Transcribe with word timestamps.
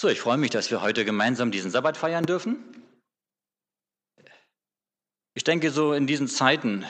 So, 0.00 0.06
ich 0.06 0.20
freue 0.20 0.36
mich, 0.36 0.50
dass 0.50 0.70
wir 0.70 0.80
heute 0.80 1.04
gemeinsam 1.04 1.50
diesen 1.50 1.72
Sabbat 1.72 1.96
feiern 1.96 2.24
dürfen. 2.24 2.56
Ich 5.34 5.42
denke, 5.42 5.72
so 5.72 5.92
in 5.92 6.06
diesen 6.06 6.28
Zeiten, 6.28 6.86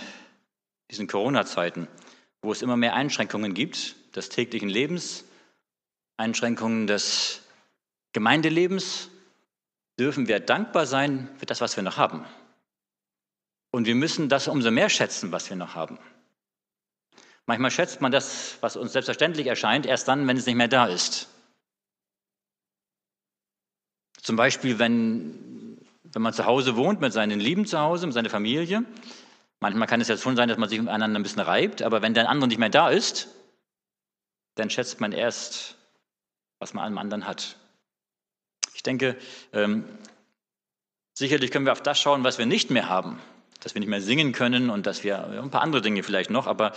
diesen 0.90 1.06
Corona-Zeiten, 1.06 1.88
wo 2.42 2.53
es 2.53 2.60
immer 2.60 2.76
mehr 2.76 2.92
Einschränkungen 2.92 3.54
gibt, 3.54 4.15
des 4.15 4.29
täglichen 4.29 4.69
Lebens, 4.69 5.24
Einschränkungen 6.19 6.87
des 6.87 7.40
Gemeindelebens, 8.13 9.09
dürfen 9.99 10.29
wir 10.29 10.38
dankbar 10.38 10.85
sein 10.85 11.31
für 11.38 11.47
das, 11.47 11.63
was 11.63 11.77
wir 11.77 11.83
noch 11.83 11.97
haben. 11.97 12.27
Und 13.71 13.87
wir 13.87 13.95
müssen 13.95 14.29
das 14.29 14.49
umso 14.49 14.71
mehr 14.71 14.90
schätzen, 14.90 15.33
was 15.33 15.49
wir 15.49 15.56
noch 15.56 15.75
haben. 15.75 15.99
Manchmal 17.47 17.70
schätzt 17.70 18.02
man 18.02 18.12
das, 18.12 18.59
was 18.61 18.77
uns 18.77 18.93
selbstverständlich 18.93 19.47
erscheint, 19.47 19.87
erst 19.87 20.09
dann, 20.09 20.29
wenn 20.29 20.37
es 20.37 20.45
nicht 20.45 20.56
mehr 20.56 20.69
da 20.69 20.84
ist. 20.88 21.30
Zum 24.28 24.37
Beispiel, 24.37 24.78
wenn, 24.78 25.78
wenn 26.02 26.20
man 26.20 26.34
zu 26.34 26.45
Hause 26.45 26.77
wohnt, 26.77 27.00
mit 27.00 27.14
seinen 27.14 27.41
Lieben 27.41 27.64
zu 27.64 27.80
Hause, 27.80 28.05
mit 28.05 28.12
seiner 28.12 28.28
Familie. 28.28 28.84
Manchmal 29.59 29.88
kann 29.88 30.02
es 30.02 30.09
ja 30.09 30.18
schon 30.18 30.37
sein, 30.37 30.51
dass 30.51 30.59
man 30.59 30.68
sich 30.68 30.78
miteinander 30.78 31.18
ein 31.18 31.23
bisschen 31.23 31.41
reibt, 31.41 31.80
aber 31.80 32.02
wenn 32.02 32.12
der 32.12 32.28
andere 32.28 32.48
nicht 32.48 32.59
mehr 32.59 32.68
da 32.68 32.91
ist, 32.91 33.28
dann 34.56 34.68
schätzt 34.68 35.01
man 35.01 35.12
erst, 35.12 35.78
was 36.59 36.74
man 36.74 36.84
am 36.84 36.98
anderen 36.98 37.27
hat. 37.27 37.56
Ich 38.74 38.82
denke, 38.82 39.16
ähm, 39.54 39.84
sicherlich 41.15 41.51
können 41.51 41.65
wir 41.65 41.73
auf 41.73 41.82
das 41.82 41.98
schauen, 41.98 42.23
was 42.23 42.37
wir 42.37 42.45
nicht 42.45 42.68
mehr 42.68 42.90
haben. 42.90 43.18
Dass 43.60 43.73
wir 43.73 43.80
nicht 43.80 43.88
mehr 43.88 44.02
singen 44.02 44.32
können 44.32 44.68
und 44.68 44.84
dass 44.84 45.04
wir 45.04 45.26
ein 45.42 45.51
paar 45.51 45.62
andere 45.62 45.80
Dinge 45.80 46.02
vielleicht 46.02 46.29
noch, 46.29 46.46
aber 46.46 46.73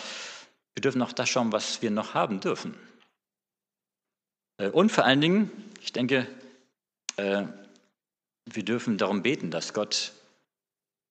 wir 0.73 0.81
dürfen 0.81 1.01
auch 1.01 1.11
das 1.11 1.27
schauen, 1.27 1.51
was 1.51 1.81
wir 1.81 1.91
noch 1.91 2.13
haben 2.13 2.39
dürfen. 2.39 2.77
Äh, 4.55 4.69
und 4.69 4.89
vor 4.89 5.03
allen 5.03 5.19
Dingen, 5.19 5.51
ich 5.81 5.91
denke, 5.91 6.29
wir 7.17 8.63
dürfen 8.63 8.97
darum 8.97 9.21
beten, 9.21 9.51
dass 9.51 9.73
Gott 9.73 10.13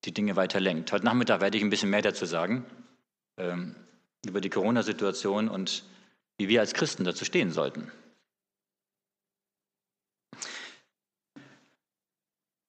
die 0.05 0.13
Dinge 0.13 0.37
weiter 0.37 0.61
lenkt. 0.61 0.93
Heute 0.93 1.05
Nachmittag 1.05 1.41
werde 1.41 1.59
ich 1.59 1.65
ein 1.65 1.71
bisschen 1.71 1.91
mehr 1.91 2.03
dazu 2.03 2.27
sagen, 2.27 2.65
ähm, 3.37 3.77
über 4.27 4.41
die 4.41 4.51
Corona-Situation 4.51 5.49
und 5.49 5.85
wie 6.39 6.49
wir 6.49 6.61
als 6.61 6.75
Christen 6.75 7.05
dazu 7.05 7.25
stehen 7.25 7.53
sollten. 7.53 7.91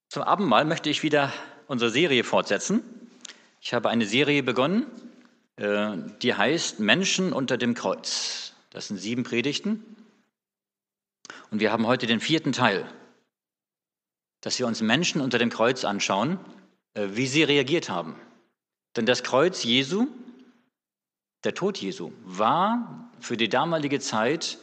Zum 0.09 0.23
Abendmahl 0.23 0.65
möchte 0.65 0.89
ich 0.89 1.03
wieder 1.03 1.31
unsere 1.67 1.89
Serie 1.89 2.25
fortsetzen. 2.25 2.83
Ich 3.61 3.73
habe 3.73 3.89
eine 3.89 4.05
Serie 4.05 4.43
begonnen, 4.43 4.87
äh, 5.55 5.95
die 6.21 6.33
heißt 6.33 6.81
Menschen 6.81 7.31
unter 7.31 7.57
dem 7.57 7.75
Kreuz. 7.75 8.53
Das 8.71 8.89
sind 8.89 8.97
sieben 8.97 9.23
Predigten. 9.23 9.85
Und 11.49 11.61
wir 11.61 11.71
haben 11.71 11.87
heute 11.87 12.07
den 12.07 12.19
vierten 12.19 12.51
Teil 12.51 12.85
dass 14.41 14.59
wir 14.59 14.67
uns 14.67 14.81
Menschen 14.81 15.21
unter 15.21 15.37
dem 15.37 15.49
Kreuz 15.49 15.85
anschauen, 15.85 16.39
äh, 16.93 17.09
wie 17.11 17.27
sie 17.27 17.43
reagiert 17.43 17.89
haben. 17.89 18.15
Denn 18.95 19.05
das 19.05 19.23
Kreuz 19.23 19.63
Jesu, 19.63 20.07
der 21.43 21.53
Tod 21.53 21.77
Jesu, 21.77 22.11
war 22.23 23.09
für 23.19 23.37
die 23.37 23.49
damalige 23.49 23.99
Zeit 23.99 24.57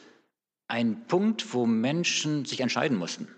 ein 0.67 1.07
Punkt, 1.07 1.55
wo 1.55 1.65
Menschen 1.65 2.45
sich 2.45 2.61
entscheiden 2.61 2.99
mussten. 2.99 3.29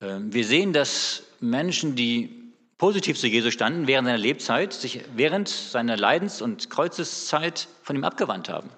Ähm, 0.00 0.32
wir 0.32 0.44
sehen, 0.44 0.72
dass 0.72 1.24
Menschen, 1.40 1.94
die 1.94 2.52
positiv 2.78 3.18
zu 3.18 3.26
Jesus 3.26 3.52
standen, 3.52 3.86
während 3.86 4.06
seiner 4.06 4.18
Lebzeit, 4.18 4.72
sich 4.72 5.04
während 5.14 5.48
seiner 5.48 5.96
Leidens- 5.96 6.40
und 6.40 6.70
Kreuzeszeit 6.70 7.68
von 7.82 7.96
ihm 7.96 8.04
abgewandt 8.04 8.48
haben. 8.48 8.70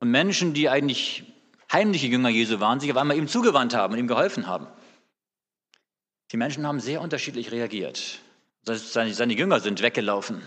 Und 0.00 0.10
Menschen, 0.10 0.54
die 0.54 0.68
eigentlich 0.68 1.33
heimliche 1.74 2.06
Jünger 2.06 2.30
Jesu 2.30 2.60
waren, 2.60 2.80
sich 2.80 2.90
auf 2.90 2.96
einmal 2.96 3.18
ihm 3.18 3.28
zugewandt 3.28 3.74
haben 3.74 3.92
und 3.92 3.98
ihm 3.98 4.08
geholfen 4.08 4.46
haben. 4.46 4.66
Die 6.32 6.36
Menschen 6.36 6.66
haben 6.66 6.80
sehr 6.80 7.00
unterschiedlich 7.00 7.52
reagiert. 7.52 8.20
Seine, 8.62 9.12
seine 9.12 9.34
Jünger 9.34 9.60
sind 9.60 9.82
weggelaufen. 9.82 10.42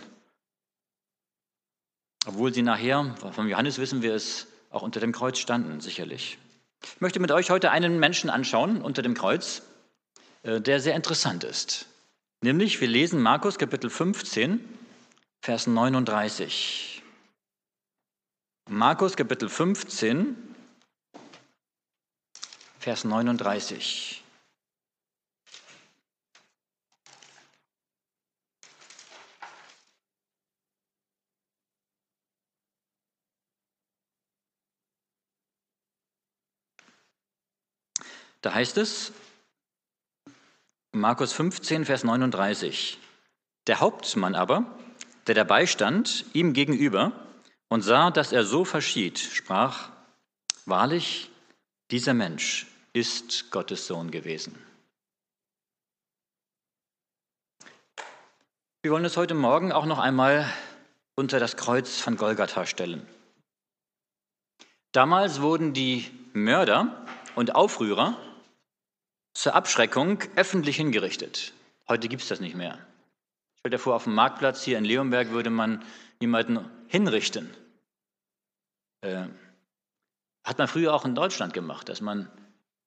Obwohl 2.25 2.53
sie 2.53 2.63
nachher, 2.63 3.15
von 3.31 3.47
Johannes 3.47 3.77
wissen 3.77 4.01
wir 4.01 4.15
es, 4.15 4.47
auch 4.69 4.81
unter 4.81 4.99
dem 4.99 5.11
Kreuz 5.11 5.37
standen, 5.37 5.79
sicherlich. 5.79 6.37
Ich 6.83 7.01
möchte 7.01 7.19
mit 7.19 7.31
euch 7.31 7.49
heute 7.49 7.71
einen 7.71 7.99
Menschen 7.99 8.29
anschauen 8.29 8.81
unter 8.81 9.01
dem 9.01 9.13
Kreuz, 9.13 9.61
äh, 10.43 10.59
der 10.59 10.79
sehr 10.79 10.95
interessant 10.95 11.43
ist. 11.43 11.87
Nämlich, 12.41 12.81
wir 12.81 12.87
lesen 12.87 13.21
Markus 13.21 13.57
Kapitel 13.57 13.89
15, 13.89 14.59
Vers 15.41 15.67
39. 15.67 17.01
Markus 18.69 19.15
Kapitel 19.15 19.47
15, 19.47 20.35
Vers 22.87 23.03
39. 23.03 24.23
Da 38.41 38.53
heißt 38.53 38.77
es, 38.77 39.11
Markus 40.93 41.33
15, 41.33 41.83
Vers 41.83 42.05
39, 42.05 42.99
der 43.67 43.81
Hauptmann 43.81 44.33
aber, 44.33 44.63
der 45.27 45.35
dabei 45.35 45.65
stand, 45.65 46.23
ihm 46.31 46.53
gegenüber 46.53 47.11
und 47.67 47.81
sah, 47.81 48.11
dass 48.11 48.31
er 48.31 48.45
so 48.45 48.63
verschied, 48.63 49.19
sprach, 49.19 49.89
wahrlich, 50.65 51.29
dieser 51.91 52.13
Mensch 52.13 52.65
ist 52.97 53.51
Gottes 53.51 53.85
Sohn 53.85 54.09
gewesen. 54.09 54.57
Wir 58.81 58.91
wollen 58.91 59.05
es 59.05 59.17
heute 59.17 59.35
Morgen 59.35 59.71
auch 59.71 59.85
noch 59.85 59.99
einmal 59.99 60.51
unter 61.13 61.39
das 61.39 61.57
Kreuz 61.57 61.99
von 61.99 62.17
Golgatha 62.17 62.65
stellen. 62.65 63.07
Damals 64.93 65.41
wurden 65.41 65.73
die 65.73 66.09
Mörder 66.33 67.05
und 67.35 67.53
Aufrührer 67.53 68.17
zur 69.35 69.53
Abschreckung 69.53 70.23
öffentlich 70.35 70.77
hingerichtet. 70.77 71.53
Heute 71.87 72.07
gibt 72.07 72.23
es 72.23 72.29
das 72.29 72.39
nicht 72.39 72.55
mehr. 72.55 72.79
Stell 73.59 73.69
dir 73.69 73.79
vor, 73.79 73.95
auf 73.95 74.05
dem 74.05 74.15
Marktplatz 74.15 74.63
hier 74.63 74.79
in 74.79 74.85
Leonberg 74.85 75.29
würde 75.29 75.51
man 75.51 75.83
jemanden 76.19 76.67
hinrichten. 76.87 77.53
Äh, 79.01 79.27
hat 80.43 80.57
man 80.57 80.67
früher 80.67 80.95
auch 80.95 81.05
in 81.05 81.13
Deutschland 81.13 81.53
gemacht, 81.53 81.89
dass 81.89 82.01
man 82.01 82.31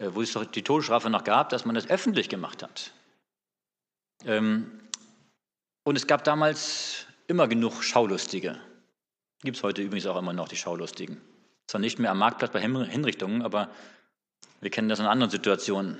wo 0.00 0.22
es 0.22 0.32
doch 0.32 0.44
die 0.44 0.62
Todesstrafe 0.62 1.10
noch 1.10 1.24
gab, 1.24 1.50
dass 1.50 1.64
man 1.64 1.74
das 1.74 1.88
öffentlich 1.88 2.28
gemacht 2.28 2.62
hat. 2.62 2.92
Ähm, 4.24 4.80
und 5.84 5.96
es 5.96 6.06
gab 6.06 6.24
damals 6.24 7.06
immer 7.26 7.48
genug 7.48 7.82
Schaulustige. 7.82 8.60
Gibt 9.42 9.58
es 9.58 9.62
heute 9.62 9.82
übrigens 9.82 10.06
auch 10.06 10.16
immer 10.16 10.32
noch 10.32 10.48
die 10.48 10.56
Schaulustigen. 10.56 11.20
Zwar 11.66 11.80
nicht 11.80 11.98
mehr 11.98 12.10
am 12.10 12.18
Marktplatz 12.18 12.52
bei 12.52 12.60
Hinrichtungen, 12.60 13.42
aber 13.42 13.70
wir 14.60 14.70
kennen 14.70 14.88
das 14.88 14.98
in 14.98 15.06
anderen 15.06 15.30
Situationen. 15.30 15.98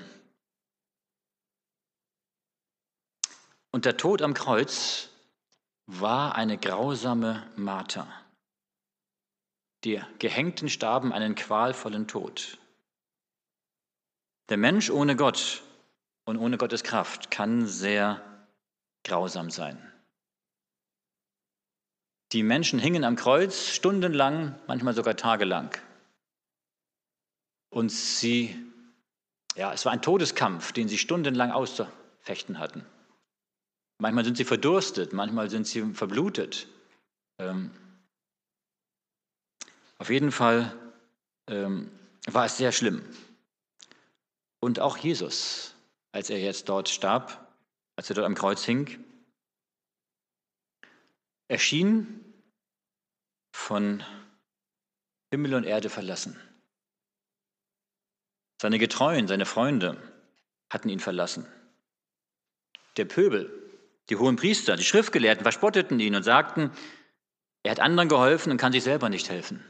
Und 3.71 3.85
der 3.85 3.97
Tod 3.97 4.21
am 4.21 4.33
Kreuz 4.33 5.09
war 5.85 6.35
eine 6.35 6.57
grausame 6.57 7.47
Marter. 7.55 8.07
Die 9.83 10.01
Gehängten 10.19 10.69
starben 10.69 11.11
einen 11.13 11.35
qualvollen 11.35 12.07
Tod. 12.07 12.59
Der 14.51 14.57
Mensch 14.57 14.89
ohne 14.89 15.15
Gott 15.15 15.63
und 16.25 16.35
ohne 16.35 16.57
Gottes 16.57 16.83
Kraft 16.83 17.31
kann 17.31 17.65
sehr 17.67 18.21
grausam 19.05 19.49
sein. 19.49 19.77
Die 22.33 22.43
Menschen 22.43 22.77
hingen 22.77 23.05
am 23.05 23.15
Kreuz 23.15 23.69
stundenlang, 23.69 24.59
manchmal 24.67 24.93
sogar 24.93 25.15
tagelang. 25.15 25.71
Und 27.69 27.93
sie, 27.93 28.61
ja, 29.55 29.71
es 29.71 29.85
war 29.85 29.93
ein 29.93 30.01
Todeskampf, 30.01 30.73
den 30.73 30.89
sie 30.89 30.97
stundenlang 30.97 31.51
auszufechten 31.51 32.59
hatten. 32.59 32.85
Manchmal 33.99 34.25
sind 34.25 34.35
sie 34.35 34.43
verdurstet, 34.43 35.13
manchmal 35.13 35.49
sind 35.49 35.65
sie 35.65 35.93
verblutet. 35.93 36.67
Ähm, 37.37 37.71
auf 39.97 40.09
jeden 40.09 40.33
Fall 40.33 40.75
ähm, 41.47 41.89
war 42.27 42.47
es 42.47 42.57
sehr 42.57 42.73
schlimm. 42.73 43.01
Und 44.61 44.79
auch 44.79 44.95
Jesus, 44.95 45.75
als 46.11 46.29
er 46.29 46.39
jetzt 46.39 46.69
dort 46.69 46.87
starb, 46.87 47.53
als 47.97 48.09
er 48.09 48.15
dort 48.15 48.27
am 48.27 48.35
Kreuz 48.35 48.63
hing, 48.63 49.03
erschien 51.49 52.23
von 53.53 54.03
Himmel 55.31 55.55
und 55.55 55.65
Erde 55.65 55.89
verlassen. 55.89 56.39
Seine 58.61 58.77
Getreuen, 58.77 59.27
seine 59.27 59.47
Freunde 59.47 59.97
hatten 60.69 60.89
ihn 60.89 60.99
verlassen. 60.99 61.47
Der 62.97 63.05
Pöbel, 63.05 63.51
die 64.09 64.15
hohen 64.15 64.35
Priester, 64.35 64.75
die 64.75 64.83
Schriftgelehrten 64.83 65.43
verspotteten 65.43 65.99
ihn 65.99 66.15
und 66.15 66.23
sagten, 66.23 66.71
er 67.63 67.71
hat 67.71 67.79
anderen 67.79 68.09
geholfen 68.09 68.51
und 68.51 68.57
kann 68.57 68.71
sich 68.71 68.83
selber 68.83 69.09
nicht 69.09 69.29
helfen. 69.29 69.65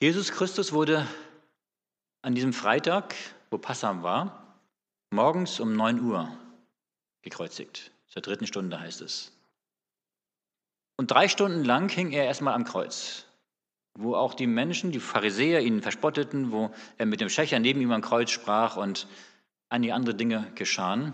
Jesus 0.00 0.30
Christus 0.30 0.72
wurde 0.72 1.08
an 2.22 2.36
diesem 2.36 2.52
Freitag, 2.52 3.16
wo 3.50 3.58
Passam 3.58 4.04
war, 4.04 4.56
morgens 5.10 5.58
um 5.58 5.74
9 5.74 6.00
Uhr 6.00 6.30
gekreuzigt. 7.22 7.90
Zur 8.06 8.22
dritten 8.22 8.46
Stunde 8.46 8.78
heißt 8.78 9.00
es. 9.00 9.32
Und 10.96 11.10
drei 11.10 11.26
Stunden 11.26 11.64
lang 11.64 11.88
hing 11.88 12.12
er 12.12 12.26
erstmal 12.26 12.54
am 12.54 12.64
Kreuz, 12.64 13.24
wo 13.94 14.14
auch 14.14 14.34
die 14.34 14.46
Menschen, 14.46 14.92
die 14.92 15.00
Pharisäer, 15.00 15.62
ihn 15.62 15.82
verspotteten, 15.82 16.52
wo 16.52 16.72
er 16.96 17.06
mit 17.06 17.20
dem 17.20 17.28
Schächer 17.28 17.58
neben 17.58 17.80
ihm 17.80 17.90
am 17.90 18.00
Kreuz 18.00 18.30
sprach 18.30 18.76
und 18.76 19.08
einige 19.68 19.94
andere 19.94 20.14
Dinge 20.14 20.48
geschahen. 20.54 21.12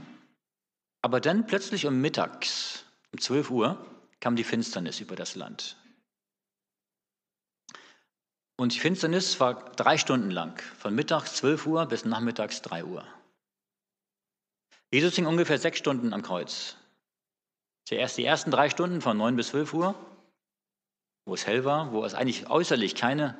Aber 1.01 1.23
dann 1.23 1.47
plötzlich 1.47 1.87
um 1.87 2.03
mittags, 2.03 2.85
um 3.13 3.19
12 3.19 3.51
Uhr, 3.51 3.87
kam 4.21 4.37
die 4.37 4.45
Finsternis 4.45 5.01
über 5.01 5.17
das 5.17 5.37
Land. 5.37 5.79
Und 8.57 8.75
die 8.75 8.79
Finsternis 8.79 9.41
war 9.41 9.73
drei 9.73 9.99
Stunden 9.99 10.31
lang, 10.31 10.61
von 10.79 10.95
mittags 10.95 11.35
12 11.37 11.67
Uhr 11.67 11.87
bis 11.87 12.05
nachmittags 12.05 12.63
3 12.63 12.85
Uhr. 12.85 13.05
Jesus 14.93 15.17
hing 15.17 15.27
ungefähr 15.27 15.59
sechs 15.59 15.79
Stunden 15.79 16.13
am 16.13 16.23
Kreuz. 16.23 16.77
Zuerst 17.85 18.17
die 18.17 18.25
ersten 18.25 18.53
drei 18.53 18.71
Stunden 18.71 19.01
von 19.01 19.17
9 19.17 19.35
bis 19.35 19.49
12 19.49 19.75
Uhr, 19.75 19.95
wo 21.27 21.35
es 21.35 21.47
hell 21.47 21.65
war, 21.65 21.93
wo 21.93 22.05
es 22.05 22.15
eigentlich 22.15 22.49
äußerlich 22.49 22.95
keine 22.95 23.37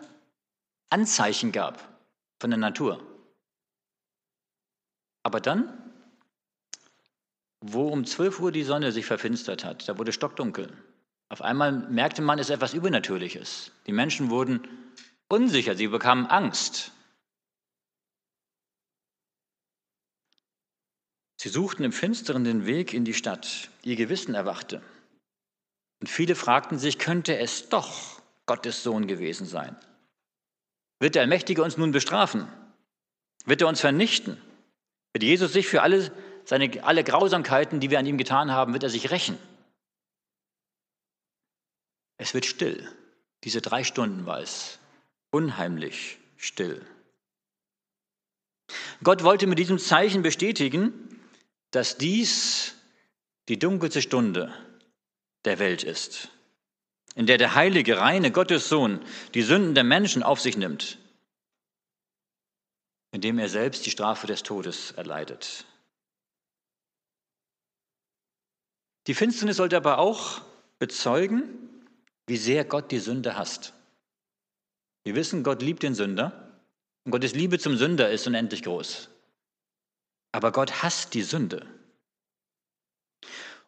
Anzeichen 0.91 1.53
gab 1.53 1.79
von 2.41 2.51
der 2.51 2.59
Natur. 2.59 3.01
Aber 5.23 5.41
dann, 5.41 5.81
wo 7.61 7.89
um 7.89 8.05
12 8.05 8.41
Uhr 8.41 8.53
die 8.53 8.65
Sonne 8.65 8.93
sich 8.93 9.07
verfinstert 9.07 9.65
hat, 9.65 9.89
da 9.89 9.97
wurde 9.97 10.13
stockdunkel. 10.13 10.77
Auf 11.35 11.43
einmal 11.43 11.73
merkte 11.73 12.23
man, 12.23 12.39
es 12.39 12.49
ist 12.49 12.55
etwas 12.55 12.75
Übernatürliches. 12.75 13.73
Die 13.89 13.93
Menschen 13.93 14.31
wurden 14.31 14.69
unsicher, 15.27 15.75
sie 15.75 15.89
bekamen 15.89 16.27
Angst. 16.27 16.93
Sie 21.41 21.49
suchten 21.49 21.83
im 21.83 21.91
Finsteren 21.91 22.45
den 22.45 22.67
Weg 22.67 22.95
in 22.95 23.05
die 23.05 23.15
Stadt. 23.15 23.69
Ihr 23.83 23.97
Gewissen 23.97 24.37
erwachte. 24.37 24.81
Und 26.01 26.07
viele 26.07 26.37
fragten 26.37 26.79
sich, 26.79 27.01
könnte 27.01 27.37
es 27.37 27.69
doch 27.69 28.23
Gottes 28.47 28.85
Sohn 28.85 29.09
gewesen 29.09 29.45
sein? 29.45 29.75
Wird 31.01 31.17
der 31.17 31.23
Allmächtige 31.23 31.65
uns 31.65 31.77
nun 31.77 31.91
bestrafen? 31.91 32.47
Wird 33.45 33.61
er 33.61 33.67
uns 33.67 33.81
vernichten? 33.81 34.41
Wird 35.13 35.25
Jesus 35.25 35.53
sich 35.53 35.67
für 35.67 35.83
alle, 35.83 36.13
seine, 36.45 36.85
alle 36.85 37.03
Grausamkeiten, 37.03 37.81
die 37.81 37.91
wir 37.91 37.99
an 37.99 38.07
ihm 38.07 38.19
getan 38.19 38.53
haben, 38.53 38.73
wird 38.73 38.85
er 38.85 38.91
sich 38.91 39.11
rächen? 39.11 39.37
Es 42.17 42.35
wird 42.35 42.47
still. 42.47 42.89
Diese 43.45 43.61
drei 43.61 43.85
Stunden 43.85 44.27
war 44.27 44.41
es 44.41 44.79
unheimlich 45.31 46.19
still. 46.37 46.85
Gott 49.03 49.23
wollte 49.23 49.47
mit 49.47 49.59
diesem 49.59 49.79
Zeichen 49.79 50.23
bestätigen, 50.23 51.21
dass 51.71 51.99
dies 51.99 52.75
die 53.49 53.59
dunkelste 53.59 54.01
Stunde 54.01 54.55
der 55.45 55.59
Welt 55.59 55.83
ist, 55.83 56.31
in 57.15 57.27
der 57.27 57.37
der 57.37 57.55
heilige, 57.55 57.99
reine 57.99 58.31
Gottessohn 58.31 59.05
die 59.35 59.43
Sünden 59.43 59.75
der 59.75 59.85
Menschen 59.85 60.23
auf 60.23 60.41
sich 60.41 60.57
nimmt, 60.57 60.99
indem 63.11 63.39
er 63.39 63.49
selbst 63.49 63.85
die 63.85 63.91
Strafe 63.91 64.27
des 64.27 64.43
Todes 64.43 64.93
erleidet. 64.93 65.67
Die 69.07 69.15
Finsternis 69.15 69.59
sollte 69.59 69.77
aber 69.77 69.99
auch 69.99 70.41
bezeugen, 70.79 71.74
wie 72.27 72.37
sehr 72.37 72.65
Gott 72.65 72.91
die 72.91 72.99
Sünde 72.99 73.37
hasst. 73.37 73.75
Wir 75.05 75.15
wissen, 75.15 75.43
Gott 75.43 75.63
liebt 75.63 75.83
den 75.83 75.95
Sünder 75.95 76.61
und 77.05 77.13
Gottes 77.13 77.35
Liebe 77.35 77.59
zum 77.59 77.77
Sünder 77.77 78.11
ist 78.11 78.27
unendlich 78.27 78.63
groß. 78.63 79.11
Aber 80.33 80.51
Gott 80.53 80.83
hasst 80.83 81.15
die 81.15 81.23
Sünde. 81.23 81.67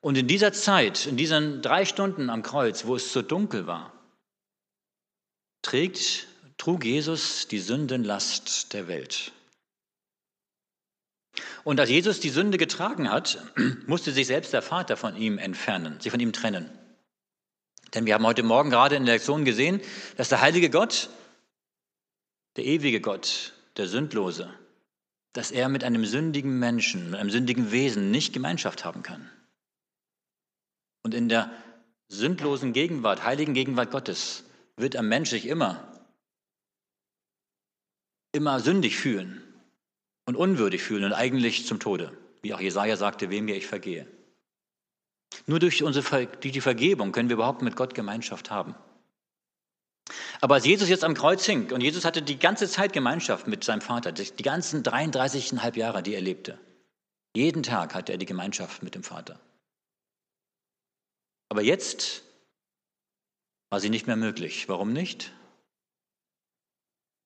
Und 0.01 0.17
in 0.17 0.27
dieser 0.27 0.53
Zeit, 0.53 1.07
in 1.07 1.17
diesen 1.17 1.63
drei 1.63 1.85
Stunden 1.85 2.31
am 2.31 2.43
Kreuz, 2.43 2.87
wo 2.87 2.97
es 2.97 3.13
so 3.13 3.23
dunkel 3.23 3.67
war, 3.67 3.93
trägt, 5.63 6.27
trug 6.59 6.85
Jesus 6.85 7.49
die 7.49 7.59
Sündenlast 7.59 8.73
der 8.73 8.89
Welt. 8.89 9.33
Und 11.65 11.81
als 11.81 11.91
Jesus 11.91 12.21
die 12.21 12.31
Sünde 12.31 12.57
getragen 12.57 13.11
hat, 13.11 13.45
musste 13.87 14.13
sich 14.13 14.27
selbst 14.27 14.53
der 14.53 14.63
Vater 14.63 14.97
von 14.97 15.17
ihm 15.17 15.39
entfernen, 15.39 16.01
sich 16.01 16.11
von 16.11 16.21
ihm 16.21 16.33
trennen. 16.33 16.71
Denn 17.97 18.05
wir 18.05 18.13
haben 18.13 18.27
heute 18.27 18.43
Morgen 18.43 18.69
gerade 18.69 18.95
in 18.95 19.07
der 19.07 19.15
Lektion 19.15 19.47
gesehen, 19.47 19.81
dass 20.19 20.29
der 20.29 20.43
heilige 20.43 20.69
Gott, 20.69 21.09
der 22.57 22.67
ewige 22.67 23.01
Gott, 23.01 23.55
der 23.79 23.89
Sündlose, 23.89 24.53
dass 25.33 25.51
er 25.51 25.71
mit 25.71 25.83
einem 25.83 26.05
sündigen 26.05 26.59
Menschen, 26.59 27.11
mit 27.11 27.19
einem 27.19 27.31
sündigen 27.31 27.73
Wesen 27.73 28.11
nicht 28.11 28.35
Gemeinschaft 28.35 28.85
haben 28.85 29.03
kann. 29.03 29.31
Und 31.03 31.15
in 31.15 31.31
der 31.31 31.51
sündlosen 32.09 32.75
Gegenwart, 32.75 33.25
heiligen 33.25 33.55
Gegenwart 33.55 33.91
Gottes 33.91 34.45
wird 34.77 34.95
ein 34.97 35.09
Mensch 35.09 35.31
sich 35.31 35.47
immer, 35.47 35.83
immer 38.33 38.61
sündig 38.61 38.99
fühlen 38.99 39.43
und 40.27 40.37
unwürdig 40.37 40.83
fühlen 40.83 41.05
und 41.05 41.15
eigentlich 41.15 41.67
zum 41.67 41.81
Tode. 41.81 42.15
Wie 42.43 42.53
auch 42.53 42.61
Jesaja 42.61 42.97
sagte, 42.97 43.31
wem 43.31 43.47
mir 43.47 43.57
ich 43.57 43.67
vergehe. 43.67 44.07
Nur 45.47 45.59
durch, 45.59 45.83
unsere, 45.83 46.27
durch 46.27 46.53
die 46.53 46.61
Vergebung 46.61 47.13
können 47.13 47.29
wir 47.29 47.35
überhaupt 47.35 47.63
mit 47.63 47.77
Gott 47.77 47.95
Gemeinschaft 47.95 48.51
haben. 48.51 48.75
Aber 50.41 50.55
als 50.55 50.67
Jesus 50.67 50.89
jetzt 50.89 51.05
am 51.05 51.15
Kreuz 51.15 51.45
hing 51.45 51.73
und 51.73 51.81
Jesus 51.81 52.05
hatte 52.05 52.23
die 52.23 52.39
ganze 52.39 52.69
Zeit 52.69 52.93
Gemeinschaft 52.93 53.47
mit 53.47 53.65
seinem 53.65 53.81
Vater, 53.81 54.13
die 54.13 54.43
ganzen 54.43 54.83
33,5 54.83 55.77
Jahre, 55.77 56.03
die 56.03 56.15
er 56.15 56.21
lebte, 56.21 56.59
jeden 57.35 57.63
Tag 57.63 57.95
hatte 57.95 58.13
er 58.13 58.19
die 58.19 58.27
Gemeinschaft 58.27 58.83
mit 58.83 58.95
dem 58.95 59.03
Vater. 59.03 59.41
Aber 61.49 61.63
jetzt 61.63 62.23
war 63.71 63.81
sie 63.81 63.91
nicht 63.91 64.07
mehr 64.07 64.17
möglich. 64.17 64.69
Warum 64.69 64.93
nicht? 64.93 65.33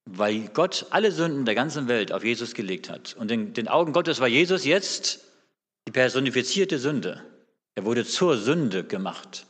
Weil 0.06 0.48
Gott 0.48 0.86
alle 0.90 1.12
Sünden 1.12 1.44
der 1.44 1.54
ganzen 1.54 1.86
Welt 1.88 2.12
auf 2.12 2.24
Jesus 2.24 2.54
gelegt 2.54 2.88
hat. 2.90 3.14
Und 3.14 3.30
in 3.30 3.52
den 3.52 3.68
Augen 3.68 3.92
Gottes 3.92 4.20
war 4.20 4.28
Jesus 4.28 4.64
jetzt 4.64 5.24
die 5.86 5.92
personifizierte 5.92 6.78
Sünde. 6.78 7.24
Er 7.74 7.84
wurde 7.84 8.04
zur 8.04 8.36
Sünde 8.36 8.84
gemacht. 8.84 9.46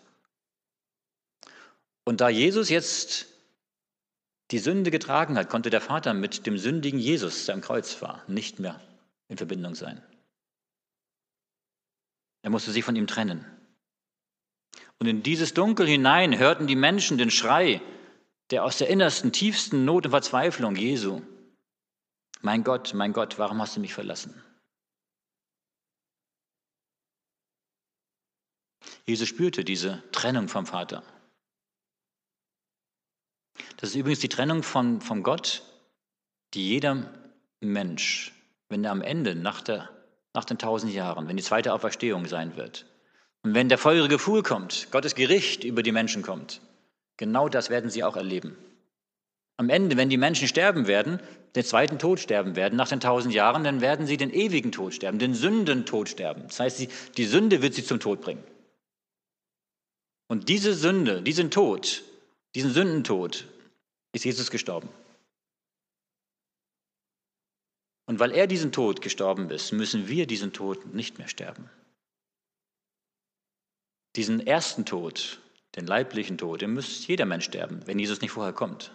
Und 2.04 2.20
da 2.20 2.28
Jesus 2.28 2.68
jetzt 2.68 3.26
die 4.50 4.58
Sünde 4.58 4.90
getragen 4.90 5.36
hat, 5.36 5.48
konnte 5.48 5.70
der 5.70 5.80
Vater 5.80 6.12
mit 6.12 6.46
dem 6.46 6.58
sündigen 6.58 6.98
Jesus, 6.98 7.46
der 7.46 7.54
am 7.54 7.60
Kreuz 7.60 8.02
war, 8.02 8.24
nicht 8.26 8.58
mehr 8.58 8.80
in 9.28 9.36
Verbindung 9.36 9.74
sein. 9.74 10.02
Er 12.42 12.50
musste 12.50 12.72
sich 12.72 12.84
von 12.84 12.96
ihm 12.96 13.06
trennen. 13.06 13.44
Und 14.98 15.06
in 15.06 15.22
dieses 15.22 15.54
Dunkel 15.54 15.86
hinein 15.86 16.38
hörten 16.38 16.66
die 16.66 16.76
Menschen 16.76 17.16
den 17.16 17.30
Schrei, 17.30 17.80
der 18.50 18.64
aus 18.64 18.78
der 18.78 18.88
innersten, 18.88 19.32
tiefsten 19.32 19.84
Not 19.84 20.06
und 20.06 20.10
Verzweiflung 20.10 20.76
Jesu. 20.76 21.22
Mein 22.42 22.64
Gott, 22.64 22.92
mein 22.94 23.12
Gott, 23.12 23.38
warum 23.38 23.60
hast 23.60 23.76
du 23.76 23.80
mich 23.80 23.94
verlassen? 23.94 24.42
Jesus 29.10 29.26
spürte 29.26 29.64
diese 29.64 30.04
Trennung 30.12 30.46
vom 30.46 30.66
Vater. 30.66 31.02
Das 33.78 33.90
ist 33.90 33.96
übrigens 33.96 34.20
die 34.20 34.28
Trennung 34.28 34.62
von, 34.62 35.00
von 35.00 35.24
Gott, 35.24 35.64
die 36.54 36.68
jeder 36.68 37.12
Mensch, 37.58 38.30
wenn 38.68 38.84
er 38.84 38.92
am 38.92 39.02
Ende, 39.02 39.34
nach, 39.34 39.62
der, 39.62 39.90
nach 40.32 40.44
den 40.44 40.58
tausend 40.58 40.94
Jahren, 40.94 41.26
wenn 41.26 41.36
die 41.36 41.42
zweite 41.42 41.74
Auferstehung 41.74 42.26
sein 42.26 42.56
wird, 42.56 42.86
und 43.42 43.54
wenn 43.54 43.68
der 43.68 43.78
feurige 43.78 44.20
Fuhl 44.20 44.44
kommt, 44.44 44.92
Gottes 44.92 45.16
Gericht 45.16 45.64
über 45.64 45.82
die 45.82 45.90
Menschen 45.90 46.22
kommt, 46.22 46.60
genau 47.16 47.48
das 47.48 47.68
werden 47.68 47.90
sie 47.90 48.04
auch 48.04 48.16
erleben. 48.16 48.56
Am 49.56 49.70
Ende, 49.70 49.96
wenn 49.96 50.08
die 50.08 50.18
Menschen 50.18 50.46
sterben 50.46 50.86
werden, 50.86 51.18
den 51.56 51.64
zweiten 51.64 51.98
Tod 51.98 52.20
sterben 52.20 52.54
werden, 52.54 52.76
nach 52.76 52.88
den 52.88 53.00
tausend 53.00 53.34
Jahren, 53.34 53.64
dann 53.64 53.80
werden 53.80 54.06
sie 54.06 54.16
den 54.16 54.30
ewigen 54.32 54.70
Tod 54.70 54.94
sterben, 54.94 55.18
den 55.18 55.34
Sündentod 55.34 56.08
sterben. 56.08 56.44
Das 56.46 56.60
heißt, 56.60 56.86
die 57.16 57.24
Sünde 57.24 57.60
wird 57.60 57.74
sie 57.74 57.84
zum 57.84 57.98
Tod 57.98 58.20
bringen. 58.20 58.44
Und 60.30 60.48
diese 60.48 60.74
Sünde, 60.74 61.22
diesen 61.22 61.50
Tod, 61.50 62.04
diesen 62.54 62.72
Sündentod 62.72 63.48
ist 64.12 64.24
Jesus 64.24 64.52
gestorben. 64.52 64.88
Und 68.06 68.20
weil 68.20 68.30
er 68.30 68.46
diesen 68.46 68.70
Tod 68.70 69.02
gestorben 69.02 69.50
ist, 69.50 69.72
müssen 69.72 70.06
wir 70.06 70.28
diesen 70.28 70.52
Tod 70.52 70.94
nicht 70.94 71.18
mehr 71.18 71.26
sterben. 71.26 71.68
Diesen 74.14 74.46
ersten 74.46 74.86
Tod, 74.86 75.40
den 75.74 75.88
leiblichen 75.88 76.38
Tod, 76.38 76.62
den 76.62 76.74
muss 76.74 77.08
jeder 77.08 77.26
Mensch 77.26 77.46
sterben, 77.46 77.84
wenn 77.88 77.98
Jesus 77.98 78.20
nicht 78.20 78.30
vorher 78.30 78.52
kommt. 78.52 78.94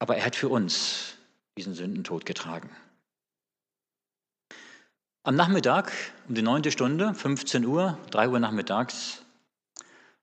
Aber 0.00 0.16
er 0.16 0.24
hat 0.24 0.34
für 0.34 0.48
uns 0.48 1.14
diesen 1.56 1.74
Sündentod 1.74 2.26
getragen. 2.26 2.74
Am 5.22 5.36
Nachmittag, 5.36 5.92
um 6.28 6.34
die 6.34 6.40
neunte 6.40 6.72
Stunde, 6.72 7.12
15 7.12 7.66
Uhr, 7.66 7.98
3 8.10 8.30
Uhr 8.30 8.40
nachmittags, 8.40 9.22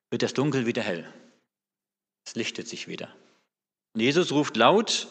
wird 0.09 0.23
das 0.23 0.33
Dunkel 0.33 0.65
wieder 0.65 0.81
hell. 0.81 1.07
Es 2.25 2.33
lichtet 2.33 2.67
sich 2.67 2.87
wieder. 2.87 3.13
Und 3.93 4.01
Jesus 4.01 4.31
ruft 4.31 4.57
laut, 4.57 5.07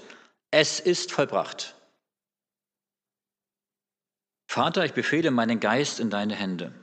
es 0.51 0.81
ist 0.81 1.13
vollbracht. 1.13 1.77
Vater, 4.51 4.85
ich 4.85 4.93
befehle 4.93 5.31
meinen 5.31 5.61
Geist 5.61 6.01
in 6.01 6.11
deine 6.11 6.35
Hände. 6.35 6.75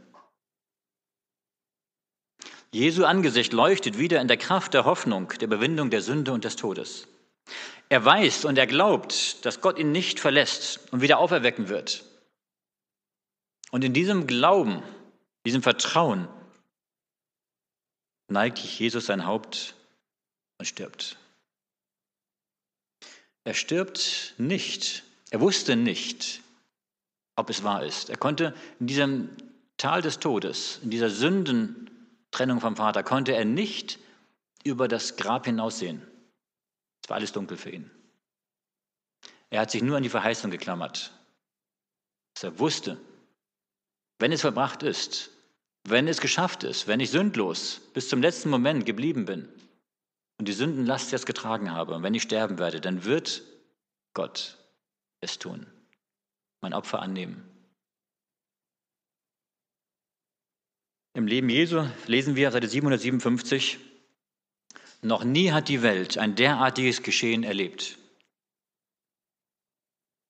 Jesu 2.71 3.03
Angesicht 3.03 3.51
leuchtet 3.51 3.97
wieder 3.97 4.21
in 4.21 4.29
der 4.29 4.37
Kraft 4.37 4.73
der 4.73 4.85
Hoffnung, 4.85 5.27
der 5.27 5.47
Überwindung 5.47 5.89
der 5.89 6.01
Sünde 6.01 6.31
und 6.31 6.45
des 6.45 6.55
Todes. 6.55 7.09
Er 7.89 8.05
weiß 8.05 8.45
und 8.45 8.57
er 8.57 8.65
glaubt, 8.65 9.45
dass 9.45 9.59
Gott 9.59 9.77
ihn 9.77 9.91
nicht 9.91 10.21
verlässt 10.21 10.79
und 10.93 11.01
wieder 11.01 11.19
auferwecken 11.19 11.67
wird. 11.67 12.05
Und 13.73 13.83
in 13.83 13.91
diesem 13.91 14.27
Glauben, 14.27 14.83
diesem 15.47 15.63
Vertrauen 15.63 16.27
neigt 18.27 18.59
Jesus 18.59 19.07
sein 19.07 19.25
Haupt 19.25 19.73
und 20.59 20.67
stirbt. 20.67 21.17
Er 23.45 23.55
stirbt 23.55 24.35
nicht. 24.37 25.01
Er 25.31 25.41
wusste 25.41 25.75
nicht, 25.75 26.41
ob 27.35 27.49
es 27.49 27.63
wahr 27.63 27.83
ist. 27.83 28.11
Er 28.11 28.17
konnte 28.17 28.53
in 28.79 28.85
diesem 28.85 29.29
Tal 29.77 30.03
des 30.03 30.19
Todes, 30.19 30.79
in 30.83 30.91
dieser 30.91 31.09
Sündentrennung 31.09 32.61
vom 32.61 32.75
Vater, 32.75 33.01
konnte 33.01 33.35
er 33.35 33.43
nicht 33.43 33.97
über 34.63 34.87
das 34.87 35.15
Grab 35.15 35.45
hinaussehen. 35.45 36.05
Es 37.01 37.09
war 37.09 37.17
alles 37.17 37.31
dunkel 37.31 37.57
für 37.57 37.71
ihn. 37.71 37.89
Er 39.49 39.61
hat 39.61 39.71
sich 39.71 39.81
nur 39.81 39.97
an 39.97 40.03
die 40.03 40.09
Verheißung 40.09 40.51
geklammert. 40.51 41.11
Dass 42.35 42.43
er 42.43 42.59
wusste, 42.59 43.01
wenn 44.23 44.31
es 44.31 44.39
verbracht 44.39 44.83
ist, 44.83 45.31
wenn 45.83 46.07
es 46.07 46.21
geschafft 46.21 46.63
ist, 46.63 46.87
wenn 46.87 47.01
ich 47.01 47.09
sündlos 47.09 47.81
bis 47.93 48.07
zum 48.07 48.21
letzten 48.21 48.49
Moment 48.49 48.85
geblieben 48.85 49.25
bin 49.25 49.49
und 50.37 50.47
die 50.47 50.53
Sündenlast 50.53 51.11
jetzt 51.11 51.25
getragen 51.25 51.73
habe, 51.73 51.93
und 51.93 52.03
wenn 52.03 52.13
ich 52.13 52.21
sterben 52.21 52.57
werde, 52.57 52.79
dann 52.79 53.03
wird 53.03 53.43
Gott 54.13 54.57
es 55.19 55.39
tun, 55.39 55.67
mein 56.61 56.73
Opfer 56.73 57.01
annehmen. 57.01 57.43
Im 61.15 61.27
Leben 61.27 61.49
Jesu 61.49 61.85
lesen 62.07 62.37
wir 62.37 62.49
Seite 62.51 62.69
757, 62.69 63.77
noch 65.01 65.25
nie 65.25 65.51
hat 65.51 65.67
die 65.67 65.81
Welt 65.81 66.17
ein 66.17 66.35
derartiges 66.35 67.03
Geschehen 67.03 67.43
erlebt. 67.43 67.97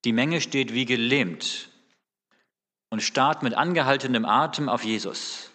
Die 0.04 0.14
Menge 0.14 0.42
steht 0.42 0.74
wie 0.74 0.86
gelähmt 0.86 1.70
und 2.94 3.02
starrt 3.02 3.42
mit 3.42 3.56
angehaltenem 3.56 4.24
Atem 4.24 4.70
auf 4.70 4.86
Jesus. 4.86 5.50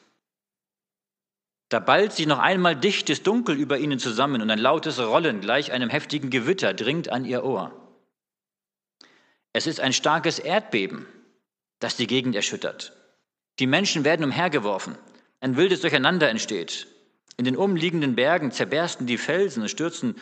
Da 1.68 1.78
ballt 1.78 2.12
sich 2.12 2.26
noch 2.26 2.40
einmal 2.40 2.74
dichtes 2.74 3.22
Dunkel 3.22 3.56
über 3.56 3.78
ihnen 3.78 4.00
zusammen 4.00 4.42
und 4.42 4.50
ein 4.50 4.58
lautes 4.58 4.98
Rollen 4.98 5.40
gleich 5.40 5.70
einem 5.70 5.88
heftigen 5.88 6.30
Gewitter 6.30 6.74
dringt 6.74 7.10
an 7.10 7.24
ihr 7.24 7.44
Ohr. 7.44 7.70
Es 9.52 9.68
ist 9.68 9.78
ein 9.78 9.92
starkes 9.92 10.40
Erdbeben, 10.40 11.06
das 11.78 11.96
die 11.96 12.08
Gegend 12.08 12.34
erschüttert. 12.34 12.96
Die 13.60 13.68
Menschen 13.68 14.02
werden 14.02 14.24
umhergeworfen, 14.24 14.98
ein 15.38 15.56
wildes 15.56 15.82
Durcheinander 15.82 16.28
entsteht. 16.30 16.88
In 17.36 17.44
den 17.44 17.56
umliegenden 17.56 18.16
Bergen 18.16 18.50
zerbersten 18.50 19.06
die 19.06 19.16
Felsen 19.16 19.62
und 19.62 19.68
stürzen 19.68 20.16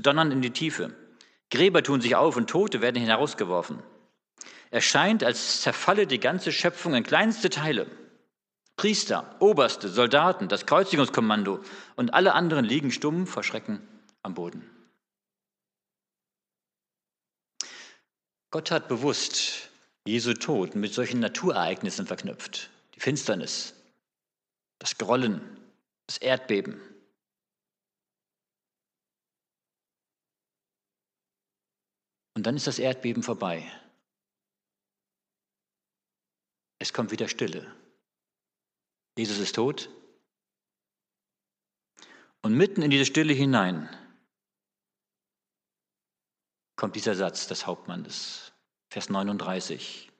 donnern 0.00 0.30
in 0.30 0.40
die 0.40 0.52
Tiefe. 0.52 0.94
Gräber 1.50 1.82
tun 1.82 2.00
sich 2.00 2.14
auf 2.14 2.36
und 2.36 2.48
Tote 2.48 2.80
werden 2.80 3.02
hinausgeworfen. 3.02 3.82
Es 4.70 4.84
scheint, 4.84 5.24
als 5.24 5.60
zerfalle 5.62 6.06
die 6.06 6.20
ganze 6.20 6.52
Schöpfung 6.52 6.94
in 6.94 7.02
kleinste 7.02 7.50
Teile. 7.50 7.90
Priester, 8.76 9.36
Oberste, 9.40 9.88
Soldaten, 9.88 10.48
das 10.48 10.64
Kreuzigungskommando 10.64 11.62
und 11.96 12.14
alle 12.14 12.34
anderen 12.34 12.64
liegen 12.64 12.92
stumm 12.92 13.26
vor 13.26 13.42
Schrecken 13.42 13.86
am 14.22 14.34
Boden. 14.34 14.70
Gott 18.50 18.70
hat 18.70 18.88
bewusst 18.88 19.68
Jesu 20.06 20.34
Tod 20.34 20.74
mit 20.74 20.94
solchen 20.94 21.20
Naturereignissen 21.20 22.06
verknüpft. 22.06 22.70
Die 22.94 23.00
Finsternis, 23.00 23.74
das 24.78 24.96
Grollen, 24.98 25.42
das 26.06 26.18
Erdbeben. 26.18 26.80
Und 32.34 32.46
dann 32.46 32.56
ist 32.56 32.66
das 32.66 32.78
Erdbeben 32.78 33.22
vorbei. 33.22 33.70
Es 36.80 36.94
kommt 36.94 37.10
wieder 37.12 37.28
Stille. 37.28 37.70
Jesus 39.16 39.38
ist 39.38 39.54
tot. 39.54 39.90
Und 42.40 42.54
mitten 42.54 42.80
in 42.80 42.90
diese 42.90 43.04
Stille 43.04 43.34
hinein 43.34 43.88
kommt 46.76 46.96
dieser 46.96 47.14
Satz 47.14 47.46
des 47.46 47.66
Hauptmannes, 47.66 48.52
Vers 48.88 49.10
39. 49.10 50.10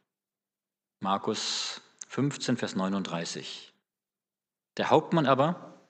Markus 1.00 1.80
15, 2.08 2.58
Vers 2.58 2.76
39. 2.76 3.72
Der 4.76 4.90
Hauptmann 4.90 5.24
aber, 5.24 5.80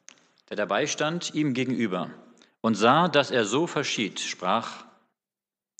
der 0.51 0.57
dabei 0.57 0.87
stand, 0.87 1.35
ihm 1.35 1.53
gegenüber 1.53 2.15
und 2.61 2.77
sah, 2.77 3.09
dass 3.09 3.33
er 3.33 3.45
so 3.45 3.67
verschied, 3.67 4.21
sprach, 4.21 4.87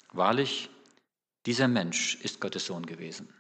wahrlich, 0.09 0.69
dieser 1.47 1.69
Mensch 1.69 2.17
ist 2.17 2.41
Gottes 2.41 2.67
Sohn 2.67 2.85
gewesen. 2.85 3.33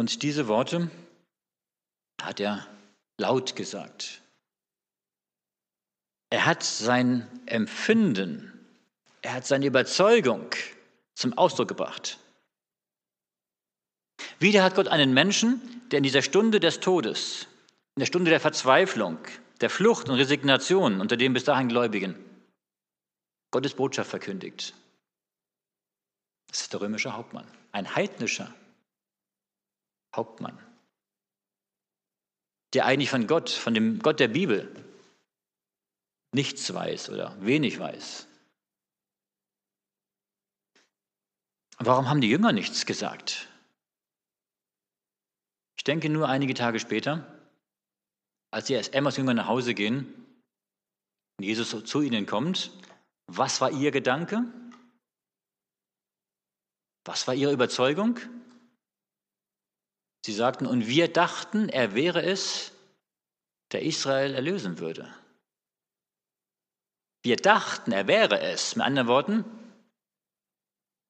Und 0.00 0.22
diese 0.22 0.48
Worte 0.48 0.90
hat 2.22 2.40
er 2.40 2.66
laut 3.18 3.54
gesagt. 3.54 4.22
Er 6.30 6.46
hat 6.46 6.62
sein 6.62 7.28
Empfinden, 7.44 8.50
er 9.20 9.34
hat 9.34 9.46
seine 9.46 9.66
Überzeugung 9.66 10.46
zum 11.14 11.36
Ausdruck 11.36 11.68
gebracht. 11.68 12.18
Wieder 14.38 14.62
hat 14.62 14.74
Gott 14.74 14.88
einen 14.88 15.12
Menschen, 15.12 15.60
der 15.90 15.98
in 15.98 16.04
dieser 16.04 16.22
Stunde 16.22 16.60
des 16.60 16.80
Todes, 16.80 17.46
in 17.94 18.00
der 18.00 18.06
Stunde 18.06 18.30
der 18.30 18.40
Verzweiflung, 18.40 19.18
der 19.60 19.68
Flucht 19.68 20.08
und 20.08 20.14
Resignation 20.14 21.02
unter 21.02 21.18
den 21.18 21.34
bis 21.34 21.44
dahin 21.44 21.68
Gläubigen, 21.68 22.16
Gottes 23.50 23.74
Botschaft 23.74 24.08
verkündigt. 24.08 24.72
Das 26.46 26.62
ist 26.62 26.72
der 26.72 26.80
römische 26.80 27.14
Hauptmann, 27.14 27.46
ein 27.72 27.94
heidnischer 27.94 28.54
Hauptmann, 30.14 30.58
der 32.74 32.86
eigentlich 32.86 33.10
von 33.10 33.26
Gott, 33.26 33.50
von 33.50 33.74
dem 33.74 34.00
Gott 34.00 34.20
der 34.20 34.28
Bibel, 34.28 34.72
nichts 36.32 36.72
weiß 36.72 37.10
oder 37.10 37.36
wenig 37.40 37.78
weiß. 37.78 38.26
Warum 41.78 42.08
haben 42.08 42.20
die 42.20 42.28
Jünger 42.28 42.52
nichts 42.52 42.84
gesagt? 42.84 43.48
Ich 45.76 45.84
denke 45.84 46.10
nur 46.10 46.28
einige 46.28 46.54
Tage 46.54 46.78
später, 46.78 47.26
als 48.50 48.68
als 48.70 48.88
Emmas 48.88 49.16
Jünger 49.16 49.32
nach 49.32 49.46
Hause 49.46 49.74
gehen 49.74 50.12
und 51.38 51.44
Jesus 51.44 51.70
zu 51.84 52.02
ihnen 52.02 52.26
kommt, 52.26 52.70
was 53.26 53.60
war 53.60 53.70
ihr 53.70 53.90
Gedanke? 53.90 54.44
Was 57.04 57.26
war 57.26 57.34
ihre 57.34 57.52
Überzeugung? 57.52 58.18
Sie 60.24 60.32
sagten, 60.32 60.66
und 60.66 60.86
wir 60.86 61.12
dachten, 61.12 61.68
er 61.68 61.94
wäre 61.94 62.22
es, 62.22 62.72
der 63.72 63.82
Israel 63.82 64.34
erlösen 64.34 64.78
würde. 64.78 65.12
Wir 67.22 67.36
dachten, 67.36 67.92
er 67.92 68.06
wäre 68.06 68.40
es. 68.40 68.76
Mit 68.76 68.84
anderen 68.84 69.08
Worten, 69.08 69.44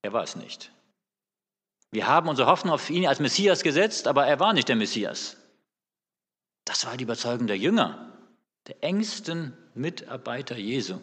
er 0.02 0.12
war 0.12 0.22
es 0.22 0.36
nicht. 0.36 0.72
Wir 1.90 2.06
haben 2.06 2.28
unsere 2.28 2.48
Hoffnung 2.48 2.74
auf 2.74 2.88
ihn 2.88 3.06
als 3.06 3.20
Messias 3.20 3.62
gesetzt, 3.62 4.06
aber 4.06 4.26
er 4.26 4.38
war 4.38 4.52
nicht 4.52 4.68
der 4.68 4.76
Messias. 4.76 5.36
Das 6.64 6.86
war 6.86 6.96
die 6.96 7.04
Überzeugung 7.04 7.46
der 7.46 7.58
Jünger, 7.58 8.16
der 8.68 8.82
engsten 8.84 9.56
Mitarbeiter 9.74 10.56
Jesu. 10.56 11.00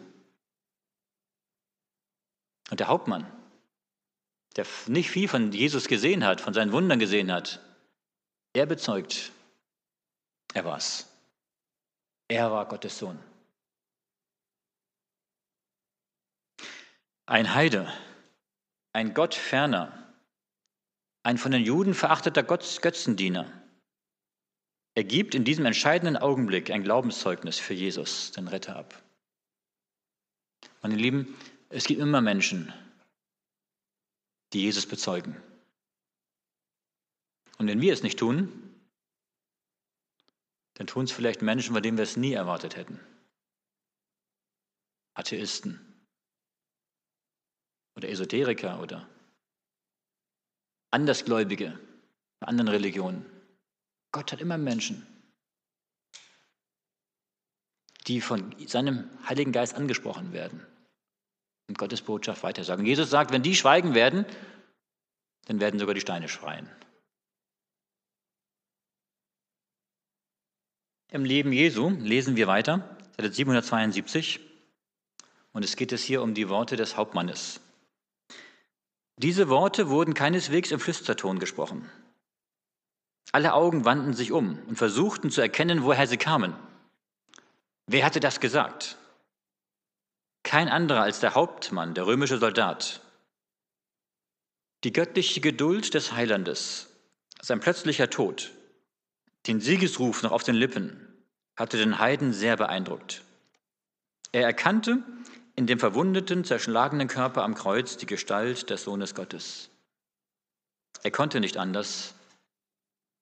Und 2.70 2.80
der 2.80 2.88
Hauptmann, 2.88 3.30
der 4.56 4.66
nicht 4.86 5.10
viel 5.10 5.28
von 5.28 5.52
Jesus 5.52 5.88
gesehen 5.88 6.24
hat, 6.24 6.40
von 6.40 6.54
seinen 6.54 6.72
Wundern 6.72 6.98
gesehen 6.98 7.30
hat, 7.32 7.60
er 8.52 8.66
bezeugt, 8.66 9.32
er 10.54 10.64
war's. 10.64 11.06
Er 12.28 12.50
war 12.50 12.66
Gottes 12.66 12.98
Sohn. 12.98 13.18
Ein 17.26 17.54
Heide, 17.54 17.92
ein 18.92 19.14
Gottferner, 19.14 20.14
ein 21.22 21.38
von 21.38 21.52
den 21.52 21.62
Juden 21.62 21.94
verachteter 21.94 22.42
Götzendiener. 22.42 23.52
Er 24.94 25.04
gibt 25.04 25.34
in 25.34 25.44
diesem 25.44 25.66
entscheidenden 25.66 26.16
Augenblick 26.16 26.70
ein 26.70 26.82
Glaubenszeugnis 26.82 27.58
für 27.58 27.74
Jesus, 27.74 28.32
den 28.32 28.48
Retter, 28.48 28.76
ab. 28.76 29.00
Meine 30.82 30.96
Lieben, 30.96 31.36
es 31.68 31.84
gibt 31.84 32.00
immer 32.00 32.20
Menschen, 32.20 32.72
die 34.52 34.62
Jesus 34.62 34.86
bezeugen. 34.86 35.36
Und 37.58 37.66
wenn 37.66 37.80
wir 37.80 37.92
es 37.92 38.02
nicht 38.02 38.18
tun, 38.18 38.52
dann 40.74 40.86
tun 40.86 41.04
es 41.04 41.12
vielleicht 41.12 41.42
Menschen, 41.42 41.74
von 41.74 41.82
denen 41.82 41.98
wir 41.98 42.04
es 42.04 42.16
nie 42.16 42.32
erwartet 42.32 42.76
hätten. 42.76 43.00
Atheisten 45.14 45.80
oder 47.96 48.08
Esoteriker 48.08 48.80
oder 48.80 49.08
Andersgläubige 50.92 51.78
bei 52.38 52.46
anderen 52.46 52.68
Religionen. 52.68 53.26
Gott 54.12 54.30
hat 54.32 54.40
immer 54.40 54.56
Menschen, 54.56 55.04
die 58.06 58.20
von 58.20 58.54
seinem 58.66 59.10
Heiligen 59.28 59.50
Geist 59.52 59.74
angesprochen 59.74 60.32
werden 60.32 60.64
und 61.68 61.76
Gottes 61.76 62.02
Botschaft 62.02 62.44
weitersagen. 62.44 62.86
Jesus 62.86 63.10
sagt, 63.10 63.32
wenn 63.32 63.42
die 63.42 63.56
schweigen 63.56 63.94
werden, 63.94 64.24
dann 65.46 65.60
werden 65.60 65.80
sogar 65.80 65.94
die 65.94 66.00
Steine 66.00 66.28
schreien. 66.28 66.70
Im 71.10 71.24
Leben 71.24 71.52
Jesu 71.52 71.88
lesen 71.88 72.36
wir 72.36 72.48
weiter, 72.48 72.96
Seite 73.16 73.32
772, 73.32 74.40
und 75.52 75.64
es 75.64 75.74
geht 75.76 75.92
es 75.92 76.02
hier 76.02 76.20
um 76.20 76.34
die 76.34 76.50
Worte 76.50 76.76
des 76.76 76.98
Hauptmannes. 76.98 77.62
Diese 79.16 79.48
Worte 79.48 79.88
wurden 79.88 80.12
keineswegs 80.12 80.70
im 80.70 80.80
Flüsterton 80.80 81.38
gesprochen. 81.38 81.90
Alle 83.32 83.54
Augen 83.54 83.86
wandten 83.86 84.12
sich 84.12 84.32
um 84.32 84.58
und 84.68 84.76
versuchten 84.76 85.30
zu 85.30 85.40
erkennen, 85.40 85.82
woher 85.82 86.06
sie 86.06 86.18
kamen. 86.18 86.54
Wer 87.86 88.04
hatte 88.04 88.20
das 88.20 88.38
gesagt? 88.38 88.98
Kein 90.42 90.68
anderer 90.68 91.02
als 91.02 91.20
der 91.20 91.34
Hauptmann, 91.34 91.94
der 91.94 92.06
römische 92.06 92.36
Soldat. 92.36 93.00
Die 94.84 94.92
göttliche 94.92 95.40
Geduld 95.40 95.94
des 95.94 96.12
Heilandes, 96.12 96.90
sein 97.40 97.60
plötzlicher 97.60 98.10
Tod, 98.10 98.52
den 99.48 99.60
Siegesruf 99.60 100.22
noch 100.22 100.32
auf 100.32 100.44
den 100.44 100.54
Lippen, 100.54 101.08
hatte 101.56 101.78
den 101.78 101.98
Heiden 101.98 102.32
sehr 102.32 102.56
beeindruckt. 102.56 103.24
Er 104.30 104.42
erkannte 104.42 105.02
in 105.56 105.66
dem 105.66 105.80
verwundeten, 105.80 106.44
zerschlagenen 106.44 107.08
Körper 107.08 107.42
am 107.42 107.54
Kreuz 107.54 107.96
die 107.96 108.06
Gestalt 108.06 108.70
des 108.70 108.84
Sohnes 108.84 109.14
Gottes. 109.14 109.70
Er 111.02 111.10
konnte 111.10 111.40
nicht 111.40 111.56
anders, 111.56 112.14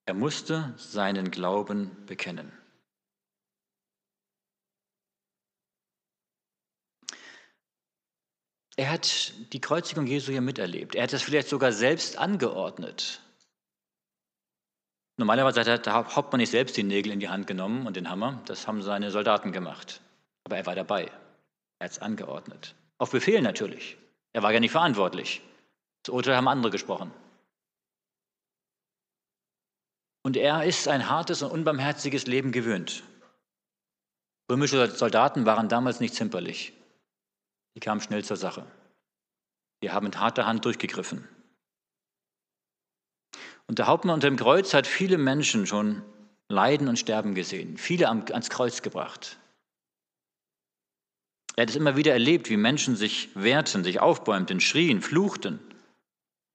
er 0.04 0.14
musste 0.14 0.75
seinen 0.76 1.30
Glauben 1.30 1.90
bekennen. 2.06 2.52
Er 8.76 8.90
hat 8.90 9.33
die 9.54 9.61
Kreuzigung 9.61 10.06
Jesu 10.06 10.33
hier 10.33 10.42
miterlebt. 10.42 10.95
Er 10.95 11.04
hat 11.04 11.12
es 11.14 11.23
vielleicht 11.23 11.49
sogar 11.49 11.73
selbst 11.73 12.18
angeordnet. 12.18 13.23
Normalerweise 15.18 15.61
hat 15.64 15.87
der 15.87 15.94
Hauptmann 15.94 16.40
nicht 16.40 16.50
selbst 16.50 16.76
die 16.76 16.82
Nägel 16.82 17.12
in 17.12 17.20
die 17.20 17.28
Hand 17.28 17.46
genommen 17.46 17.87
und 17.87 17.96
den 17.96 18.11
Hammer. 18.11 18.42
Das 18.46 18.66
haben 18.66 18.82
seine 18.82 19.11
Soldaten 19.11 19.52
gemacht. 19.52 20.00
Aber 20.44 20.56
er 20.56 20.66
war 20.66 20.75
dabei. 20.75 21.11
Er 21.78 21.85
hat 21.87 21.92
es 21.92 21.99
angeordnet. 21.99 22.75
Auf 22.99 23.11
Befehl 23.11 23.40
natürlich. 23.40 23.96
Er 24.32 24.42
war 24.42 24.52
ja 24.52 24.61
nicht 24.61 24.73
verantwortlich. 24.73 25.42
Das 26.02 26.14
Urteil 26.14 26.37
haben 26.37 26.49
andere 26.49 26.70
gesprochen. 26.70 27.11
Und 30.23 30.37
er 30.37 30.64
ist 30.64 30.88
ein 30.88 31.08
hartes 31.08 31.42
und 31.42 31.50
unbarmherziges 31.50 32.26
Leben 32.26 32.52
gewöhnt. 32.52 33.02
Römische 34.50 34.90
Soldaten 34.90 35.46
waren 35.46 35.68
damals 35.68 36.00
nicht 36.00 36.14
zimperlich. 36.14 36.73
Die 37.75 37.80
kamen 37.80 38.00
schnell 38.00 38.25
zur 38.25 38.37
Sache. 38.37 38.66
Die 39.82 39.90
haben 39.90 40.04
mit 40.04 40.18
harter 40.18 40.46
Hand 40.46 40.64
durchgegriffen. 40.64 41.28
Und 43.68 43.78
der 43.78 43.87
Hauptmann 43.87 44.14
unter 44.14 44.28
dem 44.28 44.37
Kreuz 44.37 44.75
hat 44.75 44.87
viele 44.87 45.18
Menschen 45.18 45.66
schon 45.66 46.02
leiden 46.49 46.88
und 46.88 46.98
sterben 46.98 47.35
gesehen, 47.35 47.76
viele 47.76 48.09
ans 48.09 48.50
Kreuz 48.50 48.83
gebracht. 48.83 49.38
Er 51.57 51.62
hat 51.62 51.70
es 51.70 51.76
immer 51.76 51.96
wieder 51.96 52.12
erlebt, 52.12 52.50
wie 52.50 52.57
Menschen 52.57 52.96
sich 52.96 53.35
wehrten, 53.35 53.83
sich 53.83 53.98
aufbäumten, 54.00 54.61
schrien, 54.61 55.00
fluchten, 55.00 55.59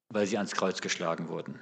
weil 0.10 0.28
sie 0.28 0.38
ans 0.38 0.54
Kreuz 0.54 0.80
geschlagen 0.80 1.28
wurden. 1.28 1.60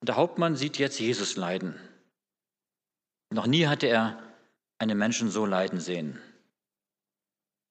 Und 0.00 0.08
der 0.08 0.16
Hauptmann 0.16 0.56
sieht 0.56 0.78
jetzt 0.78 1.00
Jesus 1.00 1.36
leiden. 1.36 1.80
Noch 3.30 3.46
nie 3.46 3.66
hatte 3.66 3.86
er 3.86 4.22
einen 4.78 4.98
Menschen 4.98 5.30
so 5.30 5.46
leiden 5.46 5.80
sehen. 5.80 6.20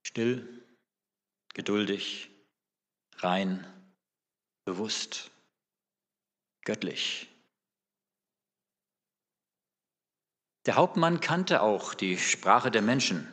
Still, 0.07 0.47
geduldig, 1.53 2.31
rein, 3.17 3.65
bewusst 4.65 5.29
göttlich. 6.63 7.28
Der 10.65 10.76
Hauptmann 10.76 11.19
kannte 11.19 11.62
auch 11.62 11.93
die 11.93 12.17
Sprache 12.17 12.69
der 12.69 12.82
Menschen. 12.82 13.28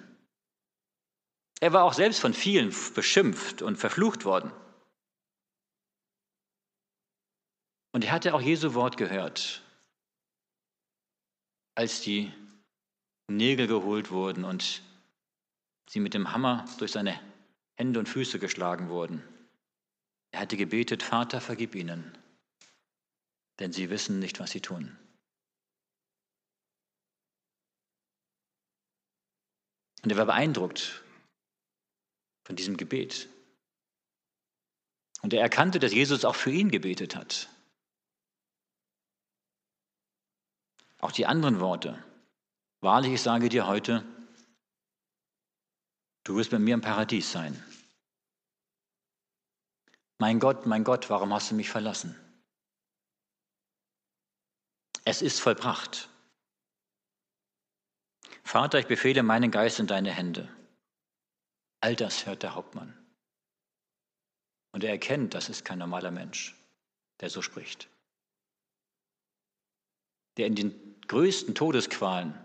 Er 1.61 1.73
war 1.73 1.85
auch 1.85 1.93
selbst 1.93 2.21
von 2.21 2.33
vielen 2.33 2.75
beschimpft 2.95 3.63
und 3.63 3.77
verflucht 3.77 4.25
worden. 4.25 4.53
Und 7.93 8.05
er 8.05 8.13
hatte 8.13 8.35
auch 8.35 8.41
Jesu 8.41 8.75
Wort 8.75 8.97
gehört, 8.97 9.63
als 11.75 12.01
die 12.01 12.33
Nägel 13.27 13.67
geholt 13.67 14.11
wurden 14.11 14.45
und 14.45 14.83
sie 15.89 16.01
mit 16.01 16.15
dem 16.15 16.33
Hammer 16.33 16.65
durch 16.79 16.93
seine 16.93 17.21
Hände 17.77 17.99
und 17.99 18.09
Füße 18.09 18.39
geschlagen 18.39 18.89
wurden. 18.89 19.23
Er 20.31 20.41
hatte 20.41 20.57
gebetet, 20.57 21.03
Vater, 21.03 21.41
vergib 21.41 21.75
ihnen, 21.75 22.17
denn 23.59 23.73
sie 23.73 23.91
wissen 23.91 24.19
nicht, 24.19 24.41
was 24.41 24.51
sie 24.51 24.61
tun. 24.61 24.97
Und 30.03 30.11
er 30.11 30.17
war 30.17 30.27
beeindruckt 30.27 31.03
von 32.45 32.57
diesem 32.57 32.77
Gebet. 32.77 33.29
Und 35.23 35.33
er 35.35 35.43
erkannte, 35.43 35.81
dass 35.81 35.93
Jesus 35.93 36.25
auch 36.25 36.37
für 36.37 36.51
ihn 36.51 36.71
gebetet 36.71 37.17
hat. 37.17 37.49
Auch 41.01 41.13
die 41.13 41.27
anderen 41.27 41.61
Worte. 41.61 42.03
Wahrlich, 42.81 43.13
ich 43.13 43.23
sage 43.23 43.49
dir 43.49 43.67
heute, 43.67 44.05
du 46.25 46.37
wirst 46.37 46.51
bei 46.51 46.59
mir 46.59 46.75
im 46.75 46.81
Paradies 46.81 47.31
sein. 47.33 47.61
Mein 50.19 50.39
Gott, 50.39 50.67
mein 50.67 50.85
Gott, 50.85 51.11
warum 51.11 51.33
hast 51.33 51.51
du 51.51 51.55
mich 51.55 51.71
verlassen? 51.71 52.17
Es 55.09 55.23
ist 55.23 55.41
vollbracht. 55.41 56.11
Vater, 58.45 58.79
ich 58.79 58.87
befehle 58.87 59.23
meinen 59.23 59.51
Geist 59.51 59.81
in 59.81 59.87
deine 59.87 60.13
Hände. 60.13 60.55
All 61.81 61.97
das 61.97 62.27
hört 62.27 62.43
der 62.43 62.55
Hauptmann. 62.55 62.95
Und 64.73 64.85
er 64.85 64.91
erkennt, 64.91 65.33
das 65.33 65.49
ist 65.49 65.65
kein 65.65 65.79
normaler 65.79 66.11
Mensch, 66.11 66.55
der 67.21 67.31
so 67.31 67.41
spricht. 67.41 67.89
Der 70.37 70.47
in 70.47 70.57
den 70.57 71.01
größten 71.07 71.55
Todesqualen 71.55 72.39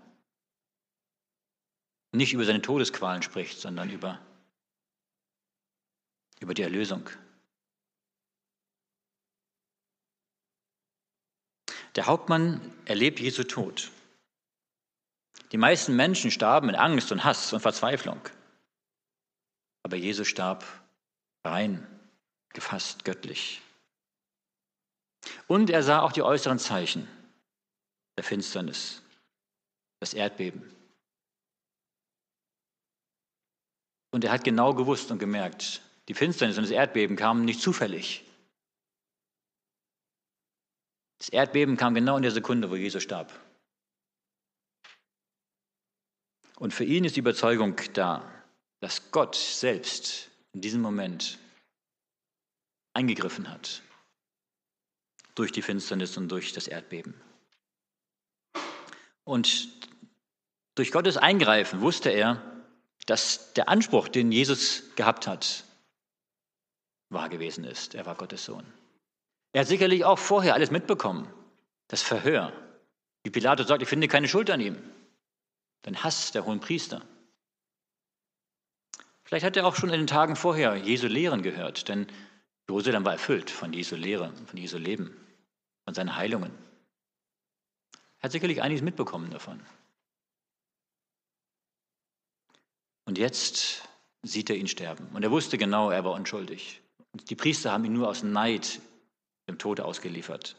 nicht 2.13 2.32
über 2.32 2.45
seine 2.45 2.62
Todesqualen 2.62 3.23
spricht, 3.23 3.60
sondern 3.60 3.89
über, 3.89 4.26
über 6.39 6.54
die 6.54 6.62
Erlösung, 6.62 7.10
Der 11.95 12.08
Hauptmann 12.08 12.73
erlebt 12.86 13.19
Jesu 13.19 13.43
Tod. 13.43 13.91
Die 15.51 15.58
meisten 15.58 15.95
Menschen 15.95 16.32
starben 16.32 16.69
in 16.69 16.75
Angst 16.75 17.12
und 17.12 17.23
Hass 17.23 17.53
und 17.53 17.60
Verzweiflung. 17.60 18.19
Aber 19.84 19.97
Jesus 19.97 20.27
starb 20.27 20.65
rein, 21.45 21.86
gefasst 22.49 23.06
göttlich. 23.06 23.62
Und 25.47 25.69
er 25.69 25.84
sah 25.84 26.01
auch 26.01 26.12
die 26.12 26.23
äußeren 26.23 26.58
Zeichen 26.58 27.08
der 28.17 28.23
Finsternis, 28.23 29.01
das 29.99 30.13
Erdbeben. 30.13 30.63
Und 34.12 34.23
er 34.23 34.32
hat 34.32 34.43
genau 34.43 34.73
gewusst 34.73 35.12
und 35.12 35.19
gemerkt, 35.19 35.82
die 36.08 36.13
Finsternis 36.13 36.58
und 36.58 36.63
das 36.63 36.71
Erdbeben 36.71 37.15
kamen 37.15 37.45
nicht 37.45 37.62
zufällig. 37.62 38.23
Das 41.23 41.29
Erdbeben 41.29 41.77
kam 41.77 41.93
genau 41.93 42.17
in 42.17 42.21
der 42.21 42.33
Sekunde, 42.33 42.69
wo 42.69 42.75
Jesus 42.75 43.01
starb. 43.01 43.31
Und 46.57 46.73
für 46.73 46.83
ihn 46.83 47.05
ist 47.05 47.15
die 47.15 47.21
Überzeugung 47.21 47.79
da, 47.93 48.29
dass 48.81 49.09
Gott 49.12 49.36
selbst 49.36 50.29
in 50.51 50.59
diesem 50.59 50.81
Moment 50.81 51.39
eingegriffen 52.93 53.49
hat 53.49 53.83
durch 55.36 55.53
die 55.53 55.62
Finsternis 55.62 56.17
und 56.17 56.27
durch 56.27 56.51
das 56.51 56.67
Erdbeben. 56.67 57.13
Und 59.23 59.69
durch 60.75 60.91
Gottes 60.91 61.15
Eingreifen 61.15 61.79
wusste 61.79 62.09
er, 62.09 62.65
dass 63.05 63.53
der 63.53 63.69
Anspruch, 63.69 64.09
den 64.09 64.33
Jesus 64.33 64.93
gehabt 64.97 65.25
hat, 65.25 65.63
wahr 67.07 67.29
gewesen 67.29 67.63
ist. 67.63 67.95
Er 67.95 68.05
war 68.05 68.15
Gottes 68.15 68.43
Sohn. 68.43 68.65
Er 69.53 69.61
hat 69.61 69.67
sicherlich 69.67 70.03
auch 70.03 70.19
vorher 70.19 70.55
alles 70.55 70.71
mitbekommen. 70.71 71.31
Das 71.87 72.01
Verhör, 72.01 72.51
Wie 73.23 73.29
Pilatus 73.29 73.67
sagt, 73.67 73.81
ich 73.81 73.87
finde 73.87 74.07
keine 74.07 74.27
Schuld 74.27 74.49
an 74.49 74.59
ihm. 74.59 74.77
Den 75.85 76.03
Hass 76.03 76.31
der 76.31 76.45
hohen 76.45 76.59
Priester. 76.59 77.01
Vielleicht 79.23 79.45
hat 79.45 79.55
er 79.55 79.65
auch 79.65 79.75
schon 79.75 79.89
in 79.89 79.99
den 79.99 80.07
Tagen 80.07 80.35
vorher 80.35 80.75
Jesu 80.75 81.07
Lehren 81.07 81.41
gehört, 81.41 81.87
denn 81.87 82.07
Jerusalem 82.67 83.05
war 83.05 83.13
erfüllt 83.13 83.49
von 83.49 83.71
Jesu 83.73 83.95
Lehre, 83.95 84.33
von 84.45 84.57
Jesu 84.57 84.77
Leben, 84.77 85.15
von 85.85 85.93
seinen 85.93 86.15
Heilungen. 86.15 86.51
Er 88.19 88.23
hat 88.23 88.31
sicherlich 88.31 88.61
einiges 88.61 88.83
mitbekommen 88.83 89.31
davon. 89.31 89.61
Und 93.05 93.17
jetzt 93.17 93.83
sieht 94.21 94.49
er 94.49 94.55
ihn 94.55 94.67
sterben. 94.67 95.07
Und 95.13 95.23
er 95.23 95.31
wusste 95.31 95.57
genau, 95.57 95.91
er 95.91 96.05
war 96.05 96.13
unschuldig. 96.13 96.81
Und 97.11 97.29
die 97.29 97.35
Priester 97.35 97.71
haben 97.71 97.85
ihn 97.85 97.93
nur 97.93 98.07
aus 98.07 98.23
Neid 98.23 98.81
dem 99.47 99.58
Tode 99.58 99.86
ausgeliefert. 99.86 100.56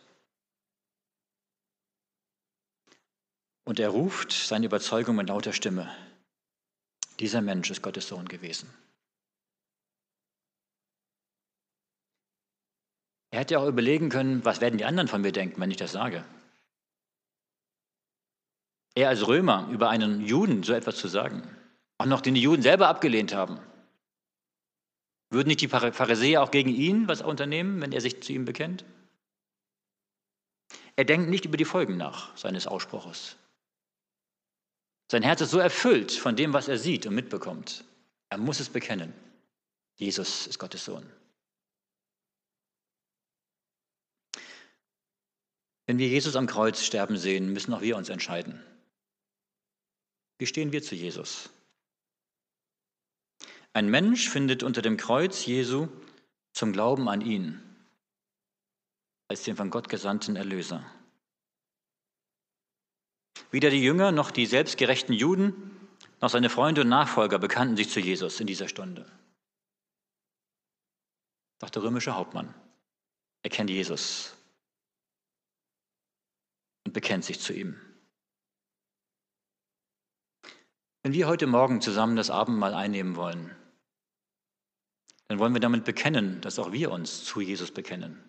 Und 3.64 3.80
er 3.80 3.88
ruft 3.88 4.32
seine 4.32 4.66
Überzeugung 4.66 5.16
mit 5.16 5.28
lauter 5.28 5.52
Stimme. 5.52 5.94
Dieser 7.18 7.40
Mensch 7.40 7.70
ist 7.70 7.82
Gottes 7.82 8.08
Sohn 8.08 8.28
gewesen. 8.28 8.68
Er 13.30 13.40
hätte 13.40 13.58
auch 13.58 13.66
überlegen 13.66 14.10
können, 14.10 14.44
was 14.44 14.60
werden 14.60 14.78
die 14.78 14.84
anderen 14.84 15.08
von 15.08 15.22
mir 15.22 15.32
denken, 15.32 15.60
wenn 15.60 15.70
ich 15.70 15.76
das 15.76 15.92
sage. 15.92 16.24
Er 18.94 19.08
als 19.08 19.26
Römer 19.26 19.68
über 19.72 19.88
einen 19.88 20.24
Juden 20.24 20.62
so 20.62 20.72
etwas 20.72 20.96
zu 20.96 21.08
sagen, 21.08 21.42
auch 21.98 22.06
noch 22.06 22.20
den 22.20 22.34
die 22.34 22.42
Juden 22.42 22.62
selber 22.62 22.88
abgelehnt 22.88 23.34
haben. 23.34 23.58
Würden 25.34 25.48
nicht 25.48 25.62
die 25.62 25.68
Pharisäer 25.68 26.44
auch 26.44 26.52
gegen 26.52 26.70
ihn 26.70 27.08
was 27.08 27.20
unternehmen, 27.20 27.80
wenn 27.80 27.90
er 27.90 28.00
sich 28.00 28.22
zu 28.22 28.32
ihm 28.32 28.44
bekennt? 28.44 28.84
Er 30.94 31.04
denkt 31.04 31.28
nicht 31.28 31.44
über 31.44 31.56
die 31.56 31.64
Folgen 31.64 31.96
nach 31.96 32.36
seines 32.36 32.68
Ausspruches. 32.68 33.36
Sein 35.10 35.24
Herz 35.24 35.40
ist 35.40 35.50
so 35.50 35.58
erfüllt 35.58 36.12
von 36.12 36.36
dem, 36.36 36.52
was 36.52 36.68
er 36.68 36.78
sieht 36.78 37.04
und 37.06 37.16
mitbekommt. 37.16 37.84
Er 38.28 38.38
muss 38.38 38.60
es 38.60 38.68
bekennen. 38.68 39.12
Jesus 39.96 40.46
ist 40.46 40.60
Gottes 40.60 40.84
Sohn. 40.84 41.04
Wenn 45.86 45.98
wir 45.98 46.06
Jesus 46.06 46.36
am 46.36 46.46
Kreuz 46.46 46.84
sterben 46.84 47.16
sehen, 47.16 47.52
müssen 47.52 47.74
auch 47.74 47.82
wir 47.82 47.96
uns 47.96 48.08
entscheiden. 48.08 48.62
Wie 50.38 50.46
stehen 50.46 50.70
wir 50.70 50.82
zu 50.84 50.94
Jesus? 50.94 51.50
Ein 53.74 53.90
Mensch 53.90 54.28
findet 54.30 54.62
unter 54.62 54.82
dem 54.82 54.96
Kreuz 54.96 55.44
Jesu 55.46 55.88
zum 56.52 56.72
Glauben 56.72 57.08
an 57.08 57.20
ihn 57.20 57.60
als 59.28 59.42
den 59.42 59.56
von 59.56 59.70
Gott 59.70 59.88
gesandten 59.88 60.36
Erlöser. 60.36 60.84
Weder 63.50 63.70
die 63.70 63.82
Jünger 63.82 64.12
noch 64.12 64.30
die 64.30 64.46
selbstgerechten 64.46 65.12
Juden 65.12 65.88
noch 66.20 66.30
seine 66.30 66.50
Freunde 66.50 66.82
und 66.82 66.88
Nachfolger 66.88 67.38
bekannten 67.38 67.76
sich 67.76 67.90
zu 67.90 67.98
Jesus 67.98 68.38
in 68.38 68.46
dieser 68.46 68.68
Stunde. 68.68 69.10
Doch 71.58 71.70
der 71.70 71.82
römische 71.82 72.14
Hauptmann 72.14 72.54
erkennt 73.42 73.70
Jesus 73.70 74.36
und 76.86 76.92
bekennt 76.92 77.24
sich 77.24 77.40
zu 77.40 77.52
ihm. 77.52 77.80
Wenn 81.02 81.12
wir 81.12 81.26
heute 81.26 81.46
Morgen 81.46 81.80
zusammen 81.80 82.16
das 82.16 82.30
Abendmahl 82.30 82.74
einnehmen 82.74 83.16
wollen, 83.16 83.54
dann 85.28 85.38
wollen 85.38 85.54
wir 85.54 85.60
damit 85.60 85.84
bekennen, 85.84 86.40
dass 86.40 86.58
auch 86.58 86.72
wir 86.72 86.90
uns 86.90 87.24
zu 87.24 87.40
Jesus 87.40 87.70
bekennen. 87.70 88.22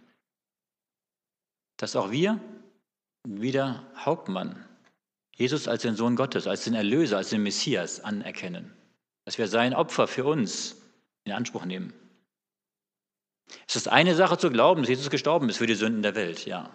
Dass 1.78 1.96
auch 1.96 2.12
wir 2.12 2.40
wie 3.28 3.52
der 3.52 3.86
Hauptmann 3.98 4.66
Jesus 5.36 5.68
als 5.68 5.82
den 5.82 5.96
Sohn 5.96 6.16
Gottes, 6.16 6.48
als 6.48 6.64
den 6.64 6.74
Erlöser, 6.74 7.18
als 7.18 7.30
den 7.30 7.44
Messias 7.44 8.00
anerkennen. 8.00 8.74
Dass 9.26 9.38
wir 9.38 9.48
sein 9.48 9.74
Opfer 9.74 10.08
für 10.08 10.26
uns 10.26 10.82
in 11.26 11.34
Anspruch 11.34 11.66
nehmen. 11.66 11.94
Es 13.68 13.76
ist 13.76 13.90
eine 13.90 14.16
Sache 14.16 14.38
zu 14.38 14.50
glauben, 14.50 14.82
dass 14.82 14.90
Jesus 14.90 15.10
gestorben 15.10 15.50
ist 15.50 15.58
für 15.58 15.68
die 15.68 15.76
Sünden 15.76 16.02
der 16.02 16.16
Welt, 16.16 16.46
ja. 16.46 16.70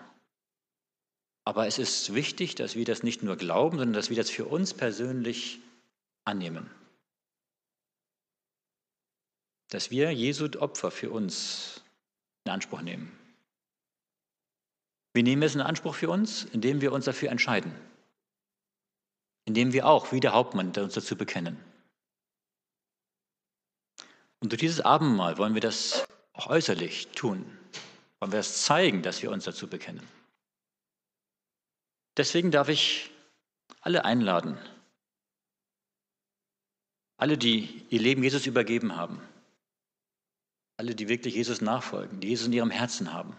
Aber 1.45 1.67
es 1.67 1.79
ist 1.79 2.15
wichtig, 2.15 2.55
dass 2.55 2.77
wir 2.77 2.85
das 2.85 3.03
nicht 3.03 3.23
nur 3.23 3.37
glauben, 3.37 3.79
sondern 3.79 3.95
dass 3.95 4.11
wir 4.11 4.17
das 4.17 4.29
für 4.29 4.45
uns 4.45 4.75
persönlich 4.75 5.61
annehmen 6.25 6.71
dass 9.71 9.91
wir 9.91 10.13
Jesu 10.13 10.49
Opfer 10.59 10.91
für 10.91 11.11
uns 11.11 11.83
in 12.45 12.53
Anspruch 12.53 12.83
nehmen. 12.83 13.17
Wie 15.13 15.23
nehmen 15.23 15.43
wir 15.43 15.47
es 15.47 15.55
in 15.55 15.61
Anspruch 15.61 15.95
für 15.95 16.11
uns? 16.11 16.45
Indem 16.45 16.81
wir 16.81 16.93
uns 16.93 17.05
dafür 17.05 17.31
entscheiden. 17.31 17.75
Indem 19.45 19.73
wir 19.73 19.87
auch, 19.87 20.13
wie 20.13 20.21
der 20.21 20.33
Hauptmann, 20.33 20.73
uns 20.77 20.95
dazu 20.95 21.17
bekennen. 21.17 21.59
Und 24.41 24.53
durch 24.53 24.61
dieses 24.61 24.81
Abendmahl 24.81 25.39
wollen 25.39 25.55
wir 25.55 25.61
das 25.61 26.07
auch 26.33 26.47
äußerlich 26.49 27.09
tun. 27.09 27.45
Wollen 28.21 28.33
wir 28.33 28.39
das 28.39 28.63
zeigen, 28.63 29.03
dass 29.03 29.23
wir 29.23 29.31
uns 29.31 29.45
dazu 29.45 29.67
bekennen. 29.67 30.07
Deswegen 32.17 32.51
darf 32.51 32.69
ich 32.69 33.11
alle 33.81 34.05
einladen, 34.05 34.59
alle, 37.17 37.39
die 37.39 37.85
ihr 37.91 38.01
Leben 38.01 38.23
Jesus 38.23 38.47
übergeben 38.47 38.97
haben, 38.97 39.21
alle, 40.81 40.95
die 40.95 41.11
wirklich 41.11 41.35
Jesus 41.35 41.61
nachfolgen, 41.61 42.21
die 42.21 42.29
Jesus 42.29 42.47
in 42.47 42.55
ihrem 42.55 42.71
Herzen 42.71 43.13
haben, 43.13 43.37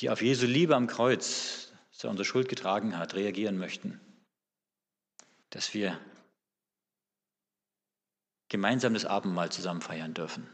die 0.00 0.10
auf 0.10 0.22
Jesu 0.22 0.44
Liebe 0.44 0.74
am 0.74 0.88
Kreuz, 0.88 1.72
dass 1.92 2.02
er 2.02 2.10
unsere 2.10 2.24
Schuld 2.24 2.48
getragen 2.48 2.98
hat, 2.98 3.14
reagieren 3.14 3.58
möchten, 3.58 4.00
dass 5.50 5.72
wir 5.72 6.00
gemeinsam 8.48 8.92
das 8.92 9.04
Abendmahl 9.04 9.52
zusammen 9.52 9.82
feiern 9.82 10.14
dürfen. 10.14 10.48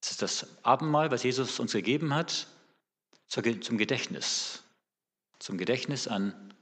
Das 0.00 0.10
ist 0.10 0.22
das 0.22 0.64
Abendmahl, 0.64 1.12
was 1.12 1.22
Jesus 1.22 1.60
uns 1.60 1.70
gegeben 1.70 2.12
hat, 2.12 2.48
zum 3.28 3.78
Gedächtnis, 3.78 4.64
zum 5.38 5.58
Gedächtnis 5.58 6.08
an, 6.08 6.52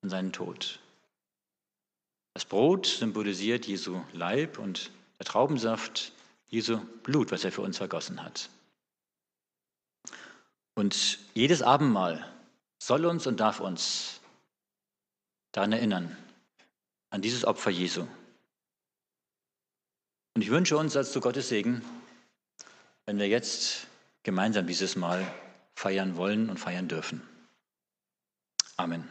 an 0.00 0.08
seinen 0.08 0.32
Tod. 0.32 0.80
Das 2.32 2.46
Brot 2.46 2.86
symbolisiert 2.86 3.66
Jesu 3.66 4.02
Leib 4.14 4.58
und 4.58 4.90
der 5.18 5.26
Traubensaft 5.26 6.12
Jesu 6.48 6.78
Blut, 7.02 7.30
was 7.30 7.44
er 7.44 7.52
für 7.52 7.62
uns 7.62 7.76
vergossen 7.76 8.22
hat. 8.22 8.48
Und 10.74 11.18
jedes 11.34 11.62
Abendmahl 11.62 12.24
soll 12.78 13.04
uns 13.04 13.26
und 13.26 13.40
darf 13.40 13.60
uns 13.60 14.20
daran 15.52 15.72
erinnern, 15.72 16.16
an 17.10 17.22
dieses 17.22 17.44
Opfer 17.44 17.70
Jesu. 17.70 18.06
Und 20.34 20.42
ich 20.42 20.50
wünsche 20.50 20.76
uns 20.76 20.96
als 20.96 21.12
zu 21.12 21.20
Gottes 21.20 21.48
Segen, 21.48 21.82
wenn 23.06 23.18
wir 23.18 23.26
jetzt 23.26 23.88
gemeinsam 24.22 24.66
dieses 24.66 24.94
Mal 24.94 25.26
feiern 25.74 26.16
wollen 26.16 26.48
und 26.48 26.58
feiern 26.58 26.86
dürfen. 26.86 27.22
Amen. 28.76 29.08